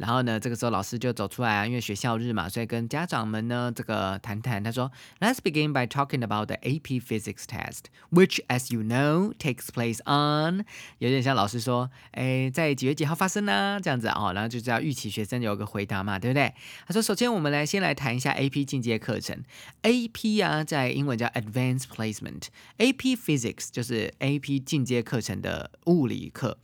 [0.00, 4.64] 然后呢，这个时候老师就走出来啊，因为学校日嘛，所以跟家长们呢这个谈谈。
[4.64, 10.64] 他说，Let's begin by talking about the AP Physics test, which, as you know, takes place on。
[10.98, 13.78] 有点像老师说，哎，在几月几号发生呢？
[13.82, 16.54] 这样子哦，然后就是要预期学生有个回答嘛，对不对？
[16.86, 19.44] 他说，首先我们来先来谈一下 AP 进阶课程。
[19.82, 26.56] AP 啊，在英文叫 Advanced Placement，AP Physics 就是 AP 进阶课程的物理课。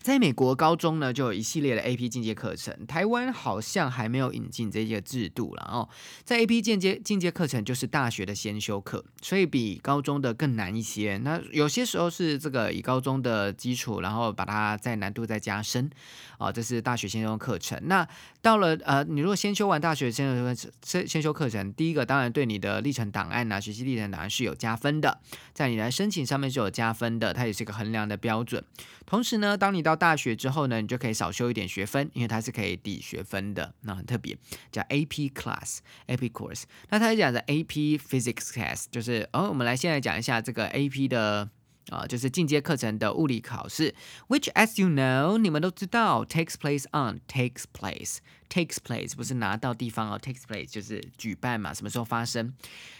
[0.00, 5.88] 在美国高中呢，就有一系列的 AP 进阶课程，台湾好像还没有引进这些制度了哦。
[6.24, 11.18] 在 AP 进阶进阶课程就是大学的先修课，所以比高中的更难一些。
[11.18, 15.90] 那有些时候是这个以高中的基础，然后把它在难度再加深
[16.38, 17.78] 啊，这是大学先修课程。
[17.84, 18.06] 那
[18.40, 25.20] 到了呃，你如果先修完大学先修先先修课程，第一个当然对你的历程档案啊、学习历程档案是有加分的，
[25.52, 28.64] 在你来申请上面是有加分的，它也是一个衡量的标准。
[29.04, 34.36] 同时呢，当你到到大学之后呢，你就可以少修一点学分，因为它是可以抵学分的，那很特别，
[34.70, 36.64] 叫 AP class AP course。
[36.90, 41.48] 那它讲的 AP Physics class 就是哦，我们来现在讲一下这个 AP 的
[41.90, 43.94] 啊、就是进阶课程的物理考试
[44.28, 52.52] ，which as you know，你们都知道 takes place on takes place takes place 不是拿到地方哦，takes place 就是举办嘛，什么时候发生？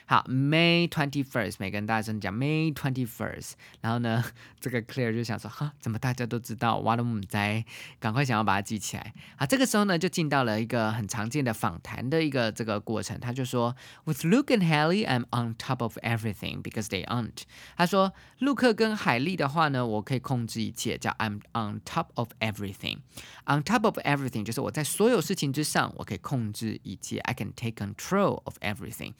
[0.06, 3.52] 好，May twenty first，每个人大声讲 May twenty first。
[3.82, 4.24] 然后呢，
[4.58, 6.78] 这个 Claire 就想说，哈，怎么大家都知道？
[6.78, 7.62] 哇，都唔在，
[8.00, 9.12] 赶快想要把它记起来。
[9.36, 13.20] 啊，这个时候呢，就进到了一个很常见的访谈的一个这个过程。
[13.20, 17.42] 他就说，With Luke and Haley, I'm on top of everything because they aren't。
[17.76, 23.00] 他说，陆克跟海莉的话呢，我可以控制一切，叫 I'm on top of everything。
[23.44, 27.19] On top of everything 就是我在所有事情之上，我可以控制一切。
[27.19, 29.13] I can take control of everything。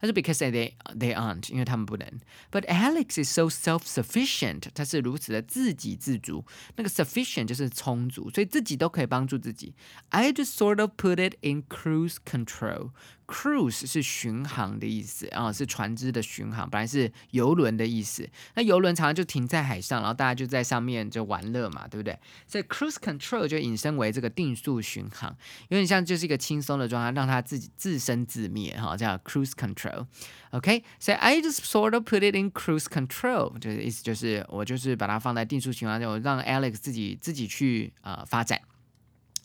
[0.00, 2.06] 他说，because they they aren't，因为他们不能。
[2.50, 6.44] But Alex is so self-sufficient，他是如此的自给自足。
[6.76, 9.74] 那个 sufficient 就是充足，所以自己都可以帮助自己。
[10.10, 12.90] I just sort of put it in cruise control。
[13.25, 18.29] Cruise 是巡航的意思啊，是船只的巡航，本来是游轮的意思。
[18.55, 22.19] 那游轮常常就停在海上，然后大家就在上面就玩乐嘛，对不对？
[22.45, 25.35] 所以 cruise control 就引申为这个定速巡航，
[25.69, 30.05] 有点像就是一个轻松的状态，让它自己自生自灭哈，叫 cruise control。
[30.51, 38.61] OK，所以 I just sort of put it in cruise control，就是意思就是我就是把它放在定速巡航，就让 Alex 自己自己去呃发展，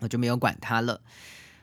[0.01, 1.01] 我就没有管他了。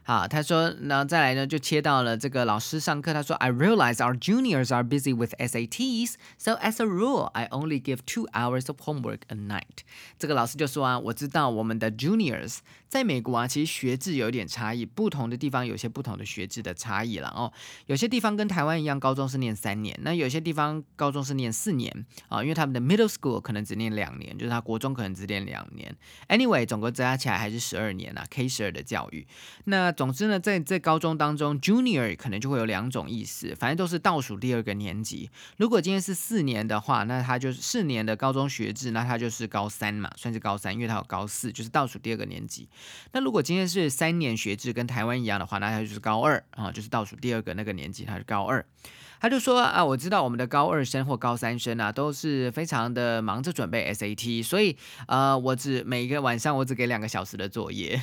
[0.05, 3.13] 好，他说，然后再来呢，就切到了这个老师上课。
[3.13, 8.27] 他说，I realize our juniors are busy with SATs, so as a rule, I only give two
[8.33, 9.85] hours of homework a night。
[10.19, 17.52] 这个老师就说啊，我知道我们的 juniors 在美国啊，其实学制有点差异，不同的地方有些不同的学制的差异了哦。
[17.88, 25.94] 有些地方跟台湾一样，高中是念三年，那有些地方高中是念四年啊，因为他们的 middle school 可能只念两年，就是他国中可能只念两年。
[26.30, 29.28] Anyway，总共加起来还是十二年啊，K 十二的教育。
[29.66, 35.30] 那总之呢，在在高中当中，junior 可能就会有两种意思，反正都是倒数第二个年级。
[35.58, 42.70] 如果今天是四年的话，那他就是四年的高中学制，那他就是高三嘛，算是高三，因为他有高四，就是倒数第二个年级。
[43.12, 48.66] 那如果今天是三年学制，跟台湾一样的话，那他就是高二啊，就是倒数第二个那个年级，他是高二。
[49.18, 58.00] 他就说啊，我知道我们的高二生或高三生啊，都是非常的忙着准备 SAT，所以呃，我只每一个晚上我只给两个小时的作业。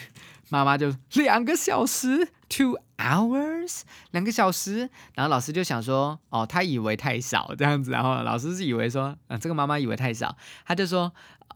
[0.49, 4.89] 妈妈就两个小时，two hours，两个小时。
[5.15, 11.13] 然后老师就想说，哦，他以为太少这样子，然后老师是以为说，啊，这个妈妈以为太少，他就说。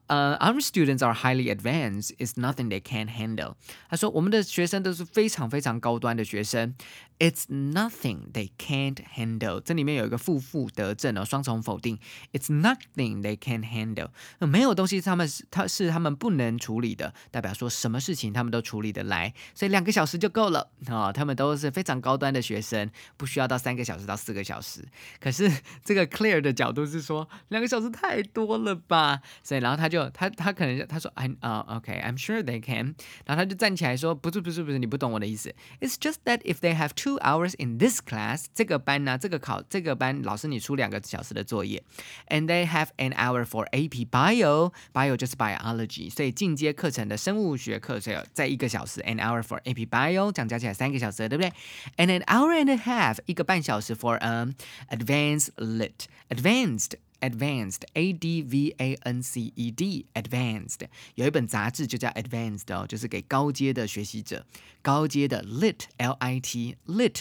[0.07, 2.11] 呃、uh,，Our students are highly advanced.
[2.17, 3.55] It's nothing they can't handle.
[3.89, 6.75] 他说我们的学生都是非常非常高端的学生。
[7.18, 9.60] It's nothing they can't handle.
[9.60, 11.98] 这里面有一个负负得正哦，双重否定。
[12.32, 14.10] It's nothing they can't handle.
[14.46, 19.34] 没有东西他们是他是他们不能处理的，代表说什么事情他们都处理得来。
[19.52, 24.86] 所以两个小时就够了啊、哦，他们都是非常高端的学生，不需要到三个小时到四个小时。
[25.18, 25.50] 可是
[25.84, 29.20] 这个 Clear 的角度是说，两个小时太多了吧？
[29.42, 29.96] 所以然后他就。
[29.96, 35.54] 就他他可能他说 I 啊、uh, OK，I'm sure they can，然后他就站起来说不是不是不是，你不懂我的意思。
[35.80, 41.83] It's just that if they have two hours in this class，这个班呢，这个考这个班老师你出两个小时的作业，
[42.27, 51.51] and they have an hour for AP Bio，Bio 就是 biology，所以进阶课程的生物学课所以在一个小时，an hour for AP Bio，这样加起来三个小时，对不对？
[51.97, 54.53] And an hour and a half，一个半小时 for um
[54.89, 56.93] advanced lit，advanced。
[57.20, 60.80] Advanced, A D V A N C E D, Advanced
[61.14, 64.44] 有一本杂志就叫 Advanced 哦，就是给高阶的学习者，
[64.82, 67.20] 高阶的 Lit, L I T, Lit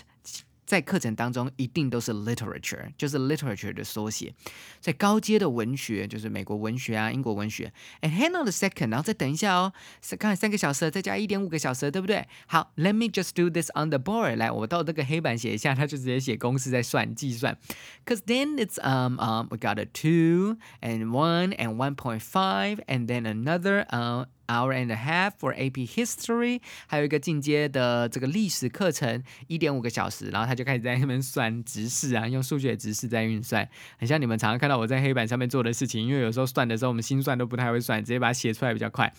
[0.64, 4.32] 在课程当中一定都是 literature，就是 literature 的缩写。
[4.78, 7.72] 在高阶的文学，就是美国文学啊、英国文学。
[8.02, 9.72] And hang on a second，然后再等一下哦，
[10.16, 12.24] 刚才三个小时，再加一点五个小时，对不对？
[12.46, 14.36] 好，Let me just do this on the board。
[14.36, 17.58] 来，我到这个黑板写一下，他就直接写公式在算计算。
[18.06, 23.08] Cause then it's um um we got a two and one and one point five and
[23.08, 30.29] then another uh hour and a half for AP History，还有一个进阶的这个历史课程，一点五个小时。
[30.29, 36.05] 然后他就开始在那边算直式啊， 用数学直式在运算，很像你们常常看到我在黑板上面做的事情。
[36.05, 39.11] 因为有时候算的时候，我们心算都不太会算，直接把它写出来比较快。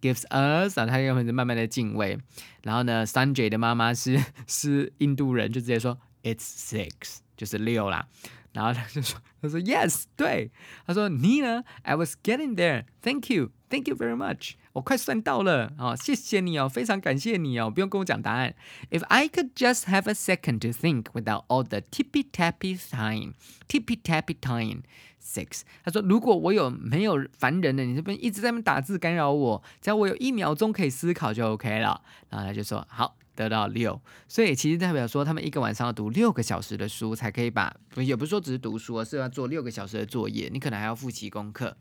[0.00, 2.18] Gives us，然后他又开始慢慢的进位。
[2.62, 8.06] 然后呢，Sanjay 的妈妈是是印度人，就直接说 It's six，就是六啦。
[8.52, 10.52] 然后他就说：“他说 Yes，对。
[10.86, 12.84] 他说你呢？I was getting there.
[13.02, 14.52] Thank you, thank you very much.
[14.72, 18.54] 我快算到了哦，谢谢你哦，非常感谢你哦，不用跟我讲答案。
[18.90, 23.34] If I could just have a second to think without all the tippy tappy time,
[23.66, 24.82] tippy tappy time.
[25.20, 32.02] Six，他说如果我有没有烦人的，你这边一直在那打字干扰我，只要我有一秒钟可以思考就 OK 了。
[32.28, 41.76] 然后他就说好。”得到六，所以其实代表说他们一个晚上要读六个小时的书，才可以把，也不是说只是读书，而是要做六个小时的作业，你可能还要复习功课。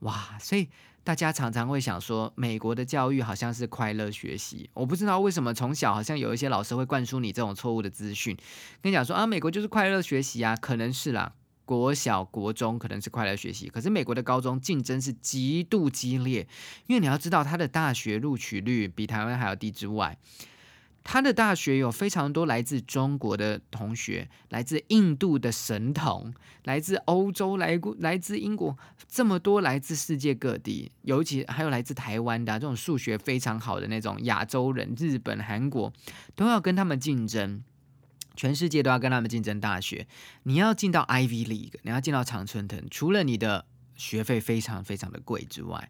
[0.00, 0.68] 哇，所以
[1.06, 8.36] 大家常常会想说，美国的教育好像是快乐学习，我不知道为什么从小好像有一些老师会灌输你这种错误的资讯，
[8.82, 11.32] 跟你讲说啊，美国就是快乐学习啊，可能是啦，
[11.64, 16.44] 国小、国中可能是快乐学习，可是美国的高中竞争是极度激烈，
[16.88, 20.18] 因为你要知道，他的大学录取率比台湾还要低之外。
[21.08, 26.34] 他的大学有非常多来自中国的同学，来自印度的神童，
[26.64, 28.76] 来自欧洲，来过来自英国，
[29.06, 35.92] 这么多来自世界各地，尤其还有来自台湾的这种数学非常好的那种亚洲人，日本、韩国
[36.34, 37.62] 都要跟他们竞争，
[38.34, 40.08] 全世界都要跟他们竞争大学。
[40.42, 45.88] 你要进到 Ivy League，你要进到常春藤，除了你的学费非常非常的贵之外，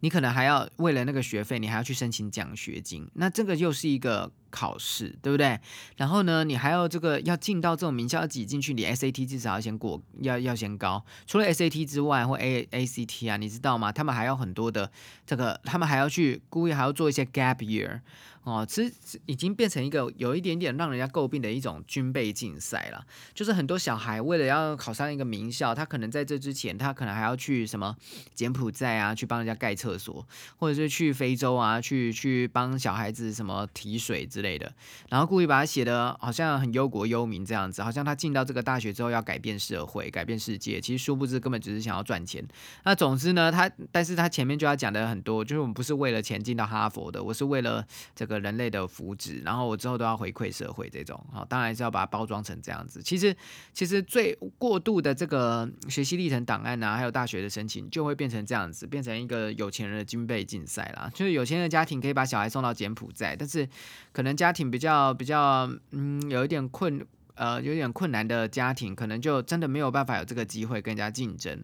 [0.00, 4.30] 你可能还要为了那个学费，你还要去申请奖学金，那这个又是一个。
[4.50, 5.60] 考试对不对？
[5.98, 11.04] 然后呢，你还要这个要进到这种名校挤进去，你 SAT 至少要先过，要要先高。
[11.26, 13.92] 除了 SAT 之外，或 A ACT 啊，你知道吗？
[13.92, 14.90] 他们还有很多的
[15.26, 18.00] 这个，他们还要去故意还要做一些 gap year
[18.44, 23.04] 哦，其实已经变成一个有一点点让人家诟病的一种军备竞赛了。
[23.34, 27.94] 就是很多小孩为了要考上一个名校，他可能在这之前，他可能还要去什么
[28.34, 30.26] 柬埔寨啊，去帮人家盖车厕所，
[30.58, 34.18] 或者是去非洲啊，去去帮小孩子什么提水。
[34.28, 34.70] 之类的，
[35.08, 42.46] 然后故意把它写的好像很忧国忧民这样子，好像他进到这个大学之后要改变社会、改变世界，其实殊不知根本只是想要赚钱。
[42.84, 51.18] 那总之呢，他但是他前面就要讲的很多，就是我们不是为了钱进到哈佛的，我是为了这个人类的福祉，然后我之后都要回馈社会这种。
[51.32, 53.02] 好，当然是要把它包装成这样子。
[53.02, 53.34] 其实
[53.72, 61.10] 其实最过度的这个学习历程档案啊，还有大学的申请，就会变成这样子，变成一个有钱人的军备竞赛啦。
[61.12, 63.68] 就是有钱的家庭可以把小孩送到柬埔寨，但是
[64.12, 64.38] 可能。
[64.38, 67.04] 家庭比较比较嗯，有一点困
[67.34, 71.60] 呃，有点困难的家庭，可能就真的没有办法有这个机会跟人家竞争。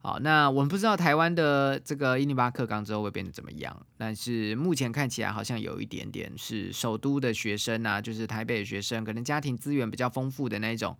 [0.00, 10.96] 好，那我们不知道台湾的这个一零八课纲之后会变得怎么样，但是目前看起来好像有一点点是首都的学生啊，就是台北的学生，可能家庭资源比较丰富的那一种。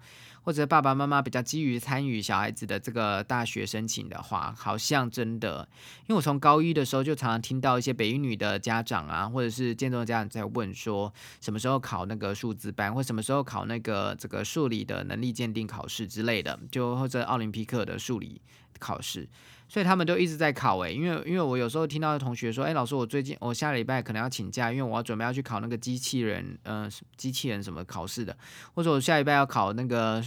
[0.48, 5.68] 或者爸爸妈妈比较基于参与小孩子的这个大学申请的话，好像真的，
[6.06, 18.40] 因为我从高一的时候就常常听到一些北一女的家长啊，或者是建中的家长在问说，什么时候考那个数字班，或什么时候考那个这个数理的能力鉴定考试之类的，就或者奥林匹克的数理
[18.78, 19.28] 考试。
[19.68, 28.36] 所以他们都一直在考诶，因为因为我有时候听到同学说，哎，老师，我最近我下礼拜可能要请假，因为我要准备要去考那个机器人，呃，机器人什么考试的，
[28.74, 30.24] 或者我下礼拜要考那个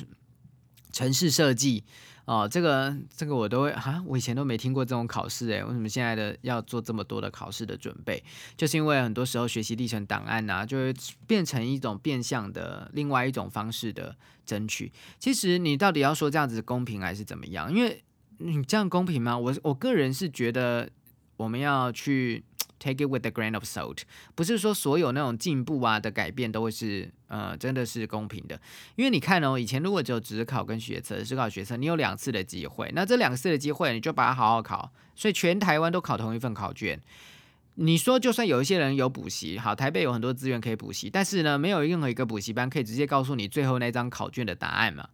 [0.92, 1.84] 城市设计，
[2.26, 8.24] 哦，这个这个我都会啊，我以前都没听过这种考试诶，为什么现在的要做这么多的考试的准备？
[8.56, 10.94] 就是因为很多时候学习历程档案啊，就会
[11.26, 14.16] 变成一种变相的另外一种方式的
[14.46, 14.92] 争取。
[15.18, 17.74] 其实你到底要说这样子公平还是怎么样？
[17.74, 18.04] 因为
[18.44, 19.38] 你这样公平吗？
[19.38, 20.90] 我我个人是觉得
[21.38, 22.44] 我们要去
[22.80, 24.00] take it with a grain of salt，
[24.34, 28.60] 不是说所有那种进步啊的改变都会是呃真的是公平的。
[28.96, 37.00] 因为你看哦，以前如果只有职考跟学测，职考学测，你有两次的机会，那这两次的机会你就把它好好考，所以全台湾都考同一份考卷。
[37.76, 45.08] 你说就算有一些人有补习，好，台北有很多资源可以补习，但是呢，没有任何一个补习班可以直接告诉你最后那张考卷的答案嘛？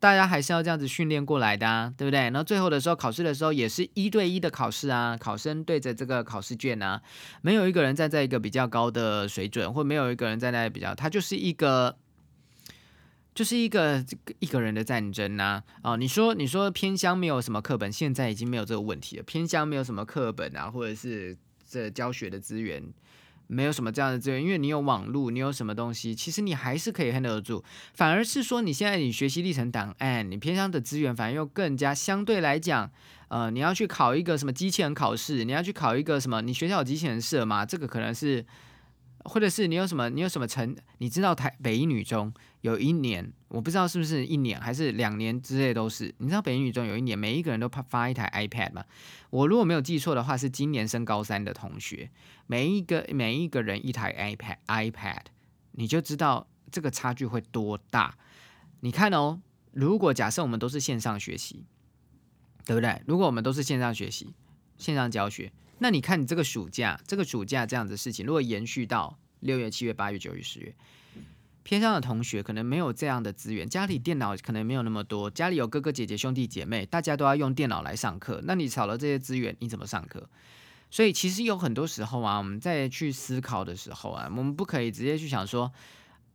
[0.00, 2.20] 大家还是要这样子训练过来的，啊，对不对？
[2.20, 7.02] 然后最后的时候考试的时候也是一对一的考试啊，考生对着这个考试卷啊，
[7.42, 11.96] 没有一个人站在一个比较高的水准，或没有一个人站在比较，他就是一个，
[13.34, 14.04] 就是一个
[14.38, 15.62] 一个人的战争呐。
[15.82, 21.36] 哦，你说你说偏乡没有什么课本，现在已经没有这个问题了，偏乡没有什么课本啊，或者是
[21.68, 22.82] 这教学的资源。
[23.48, 27.64] 没有什么这样的资源，因为你有网络，你有什么东西，其实你还是可以 handle 得住。
[27.94, 32.88] 反而是说，你现在你学习历程档案，你偏向的资源反而又更加相对来讲，
[33.26, 37.66] 呃，你要去考一个什么机器人考试，你要去考一个什么，你学校有机器人社吗？
[37.66, 38.46] 这个可能是。
[39.28, 40.74] 或者是你有什么，你有什么成？
[40.98, 46.14] 你知道台北一女中有一年，我不知道是不是一年还是两年之类都是。
[46.18, 48.84] 你知道北一女中有一年，每一个人都发发一台 iPad 吗？
[49.30, 52.10] 我如果没有记错的话，是今年升高三的同学，
[52.46, 55.22] 每一个每一个人一台 iPad iPad，
[55.72, 58.16] 你就知道这个差距会多大。
[58.80, 59.40] 你看哦，
[59.72, 61.64] 如果假设我们都是线上学习，
[62.64, 63.02] 对不对？
[63.06, 64.34] 如果我们都是线上学习、
[64.78, 65.52] 线上教学。
[65.80, 70.74] 那你看，你这个暑假，这个暑假这样子的事情，如果延续到六月、七月、八月、九月、十月，
[71.62, 80.28] 偏上的同学可能没有这样的资源，家里电脑可能没有那么多，家里有哥哥姐姐、兄弟姐妹，大家都要用电脑来上课，那你少了这些资源，你怎么上课？
[80.90, 85.70] 所以其实有很多时候啊，我们在去思考的时候啊，我们不可以直接去想说，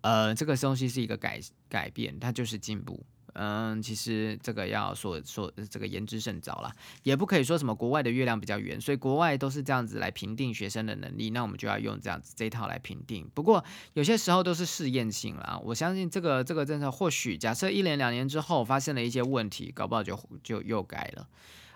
[0.02, 3.04] 呃，这个东西是一个改改变，它就是进步。
[3.34, 6.72] 嗯，其实这个要说说这个言之甚早了，
[7.02, 13.28] 也不可以说什么国外的月亮比较圆，所以国外都是这样子来评定学生的能力，那我们就要用这样子这一套来评定。
[13.34, 13.64] 不过
[13.94, 21.28] 有些时候都是试验性啦，我相信这个这个政策或许假设一年两年之后发生了一些问题，搞不好就就又改了。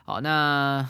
[0.05, 0.87] 好，那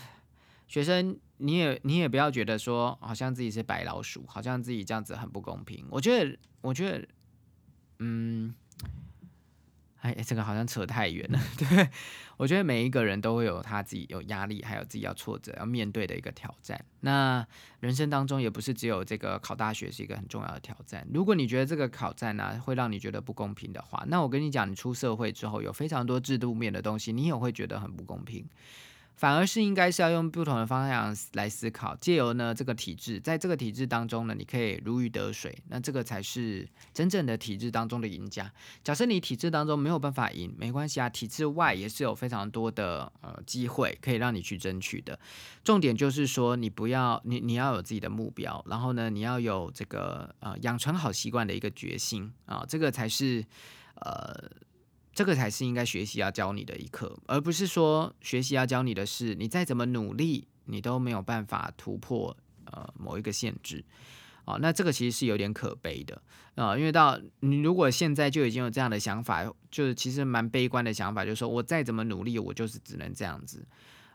[0.68, 5.86] 学生你也你也不要觉得说好像自己是白老鼠，好像自己这样子很不公平。
[5.90, 7.08] 我觉得我觉得
[8.00, 8.54] 嗯。
[10.14, 11.40] 哎，这个好像扯太远了。
[11.58, 11.90] 对，
[12.38, 16.84] 我觉得每一个人都会有他自己有压力，还有自己要挫折要面对的一个挑战。
[17.02, 17.46] 那
[17.80, 21.08] 人生当中也不是只有这个考大学是一个很重要的挑战。
[21.14, 28.46] 如果你觉得这个挑战呢会让你觉得不公平的话，那我跟你讲，你出社会之后有非常多制度面的东西，你也会觉得很不公平。
[29.18, 38.50] 反而是应该是要用不同的方向来思考，借由呢这个体制，在这个体制当中呢，你可以如鱼得水，那这个才是真正的体制当中的赢家。
[38.84, 45.20] 假设你体制当中没有办法赢，没关系啊，体制外也是有非常多的呃机会可以让你去争取的。
[45.64, 53.44] 重点就是说，你不要你你要有自己的目标，然后呢，你要有这个呃养成好习惯的一个决心啊，这个才是
[53.96, 54.52] 呃。
[55.18, 63.84] 这个才是应该学习要教你的一课，而不是说学习要教你的是你再怎么努力，你都没有办法突破呃某一个限制
[64.46, 64.60] 哦。
[64.62, 66.22] 那这个其实是有点可悲的
[66.54, 73.66] 啊，因为到你如果现在就已经有这样的想法，就是其实蛮悲观的想法，就是说我再怎么努力，我就是只能这样子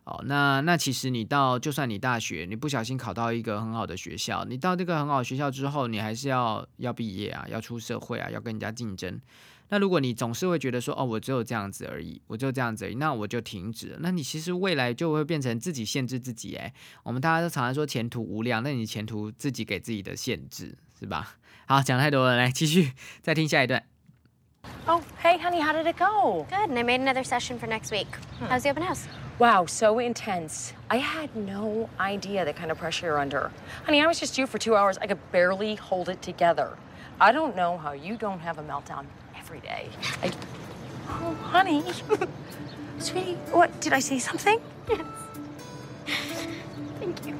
[0.04, 0.22] 哦。
[0.28, 9.20] 那那其实你到就算你大学你不小心考到一个很好的学校，你到这个很好的学校之后，你还是要要毕业啊，要出社会啊，要跟人家竞争。
[9.72, 13.96] 那如果你总是会觉得说，哦，我只有这样子而已，我就这样子而已，那我就停止了。
[14.00, 16.54] 那你其实未来就会变成自己限制自己。
[16.56, 16.70] 哎，
[17.02, 21.36] 我们大家都常常说前途无量，那你前途自己给自己的限制是吧？
[21.64, 22.92] 好，讲太多了，来继续
[23.22, 23.82] 再听下一段。
[24.86, 26.44] Oh, hey, honey, how did it go?
[26.50, 28.08] Good, and I made another session for next week.
[28.50, 29.06] How's the open house?
[29.38, 30.74] Wow, so intense.
[30.88, 33.50] I had no idea the kind of pressure you're under.
[33.86, 34.98] Honey, I was just you for two hours.
[34.98, 36.76] I could barely hold it together.
[37.18, 39.06] I don't know how you don't have a meltdown
[39.51, 39.89] every day.
[40.21, 40.31] I...
[41.09, 41.83] Oh, honey.
[42.99, 43.79] Sweetie, what?
[43.81, 44.59] Did I say something?
[44.89, 45.05] Yes.
[46.99, 47.35] Thank you.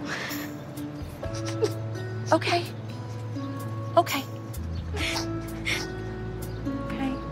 [2.31, 2.63] Okay.
[3.95, 4.23] Okay.
[6.91, 7.13] Okay.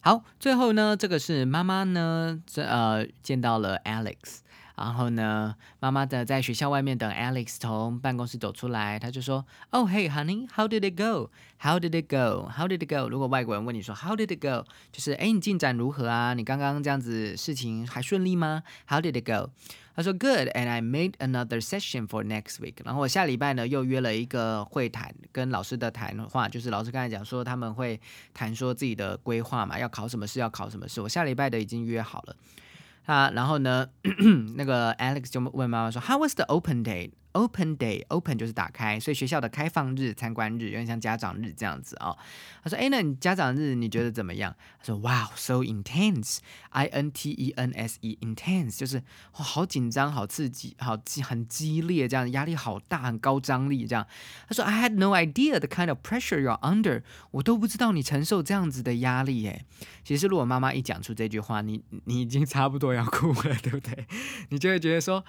[0.00, 4.38] 好，最后呢，这个是妈妈呢，这呃见到了 Alex。
[4.81, 11.29] 然后呢，妈妈的在学校外面等 Alex 从办公室走出来，他就说：“Oh, hey, honey, how did it go?
[11.59, 12.49] How did it go?
[12.49, 16.33] How did it go?” 如果外国人问你说 “How did it go?”，就是哎，你进展如何啊？
[16.33, 19.51] 你刚刚这样子事情还顺利吗？How did it go？
[19.93, 27.99] 他说：“Good, and I made another session for next week。”然后我下礼拜呢又约了一个会谈，跟老师的谈话，就是老师刚才讲说他们会
[28.33, 31.01] 谈说自己的规划嘛，要考什么试，要考什么试。
[31.01, 32.35] 我下礼拜的已经约好了。
[33.04, 33.88] 啊，然后呢，
[34.56, 42.13] 那个 Alex 就问妈妈说：“How was the open day？” Open day, open 就是打开，所以学校的开放日、参观日有点像家长日这样子啊。
[42.61, 46.39] 他说：“哎，那你家长日你觉得怎么样？”他说：“Wow, so intense,
[46.71, 48.97] I N T E N S E, intense 就是
[49.37, 54.05] 哇，好紧张、好刺激、好激、很激烈，这样压力好大、很高张力这样。”
[54.49, 59.65] 他说：“I had no idea the kind of pressure you're under，我都不知道你承受这样子的压力耶。”
[60.03, 64.05] 其实如果妈妈一讲出这句话，你你已经差不多要哭了，对不对？
[64.49, 65.23] 你就会觉得说。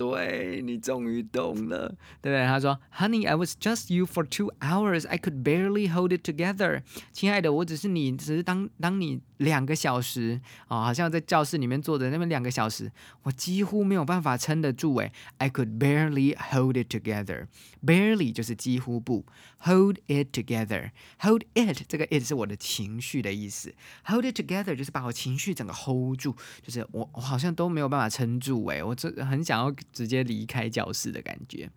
[0.00, 1.86] 对你终于懂了，
[2.22, 2.46] 对不对？
[2.46, 5.06] 他说，Honey, I was just you for two hours.
[5.06, 6.80] I could barely hold it together.
[7.12, 12.90] 亲爱的，我只是你，只是当当你两个小时哦，好像在教室里面坐着那么两个小时，
[13.24, 17.48] 我几乎没有办法撑得住诶 I could barely hold it together.
[17.84, 19.26] Barely 就是几乎不
[19.64, 20.92] ，hold it together.
[21.18, 23.74] Hold it 这个 it 是我的情绪的意思
[24.06, 29.74] ，hold it together 就是把我情绪整个 hold 住，就是我我好像都没有办法撑住诶，我这很想要。
[29.92, 31.70] 直接离开教室的感觉。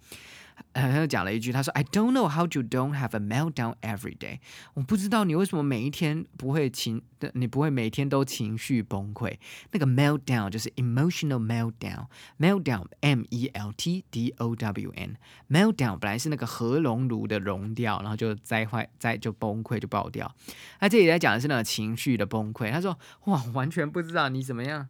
[0.72, 4.38] 他又讲了一句，他说：“I don't know how you don't have a meltdown every day。
[4.76, 7.02] 我不知道你为什么每一天不会情，
[7.34, 9.36] 你不会每天都情绪崩溃。
[9.72, 20.32] 那个 meltdown 就是 emotional meltdown，meltdown，m e l t d o w n，meltdown 本来是那个合熔炉的熔掉，然后就灾坏灾就崩溃就爆掉。
[20.80, 22.72] 他这里在讲的是那个情绪的崩溃。
[22.72, 24.88] 他说：哇，完全不知道你怎么样。”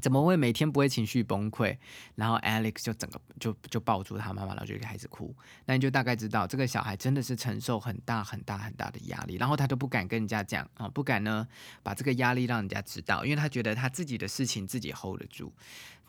[0.00, 1.76] 怎么会每天不会情绪崩溃？
[2.14, 5.34] 然后 Alex 就整个就就抱住他妈妈，然后就开始哭。
[5.66, 11.46] 那你就大概知道这个小孩真的是承受很大很大很大的压力，然后他都不敢跟人家讲啊，不敢呢
[11.82, 15.52] 把这个压力让人家知道，因为他觉得他自己的事情自己 hold 得住。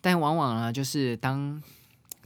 [0.01, 1.61] 但往往呢，就是当。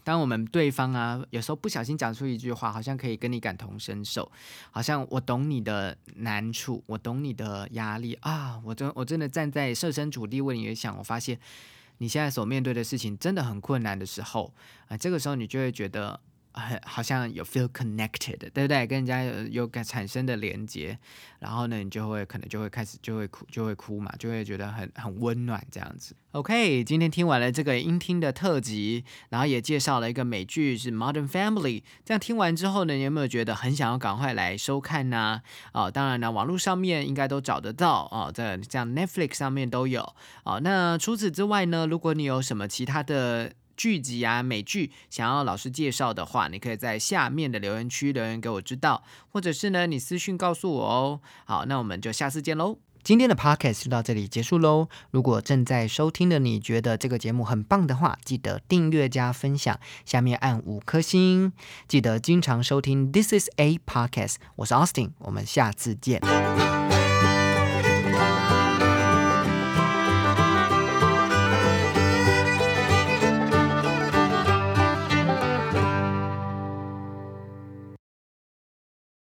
[0.03, 4.31] 当我们对方啊，有时候不小心讲出一句话，好像可以跟你感同身受，
[4.71, 11.39] 好像我懂你的难处，我懂你的压力啊，我真我真的站在设身处地为你想，我发现
[11.99, 14.53] 你现在所面对的事情真的很困难的时候
[14.87, 16.19] 啊，这个时候你就会觉得。
[16.53, 18.87] 很好像有 feel connected，对不对？
[18.87, 20.97] 跟人家有有感产生的连接，
[21.39, 26.15] 然后呢，你就会可能就会开始就会哭就会哭嘛，就会觉得很很温暖这样子。
[26.31, 31.83] OK，今天听完了这个音听的特辑，然后也介绍了一个美剧是 Modern Family。
[32.03, 35.41] 这样听完之后呢，你有没有觉得很想要赶快来收看呢？
[35.73, 40.59] 哦，当然呢，网络上面应该都找得到哦，在像 Netflix 上面都有哦。
[40.63, 43.53] 那除此之外呢，如果你有什么其他的。
[43.75, 51.21] 剧集啊，美剧想要老师介绍的话，你可以在下面的留言区留言给我知道，或者是呢，你私讯告诉我哦。
[51.45, 52.77] 好，那我们就下次见喽。
[53.03, 54.87] 今天的 podcast 就到这里结束喽。
[55.11, 61.51] 如果正在收听的你觉得这个节目很棒的话，记得订阅加分享，下面按五颗星。
[61.85, 66.21] 记得经常收听 This is a podcast，我是 Austin，我们下次见。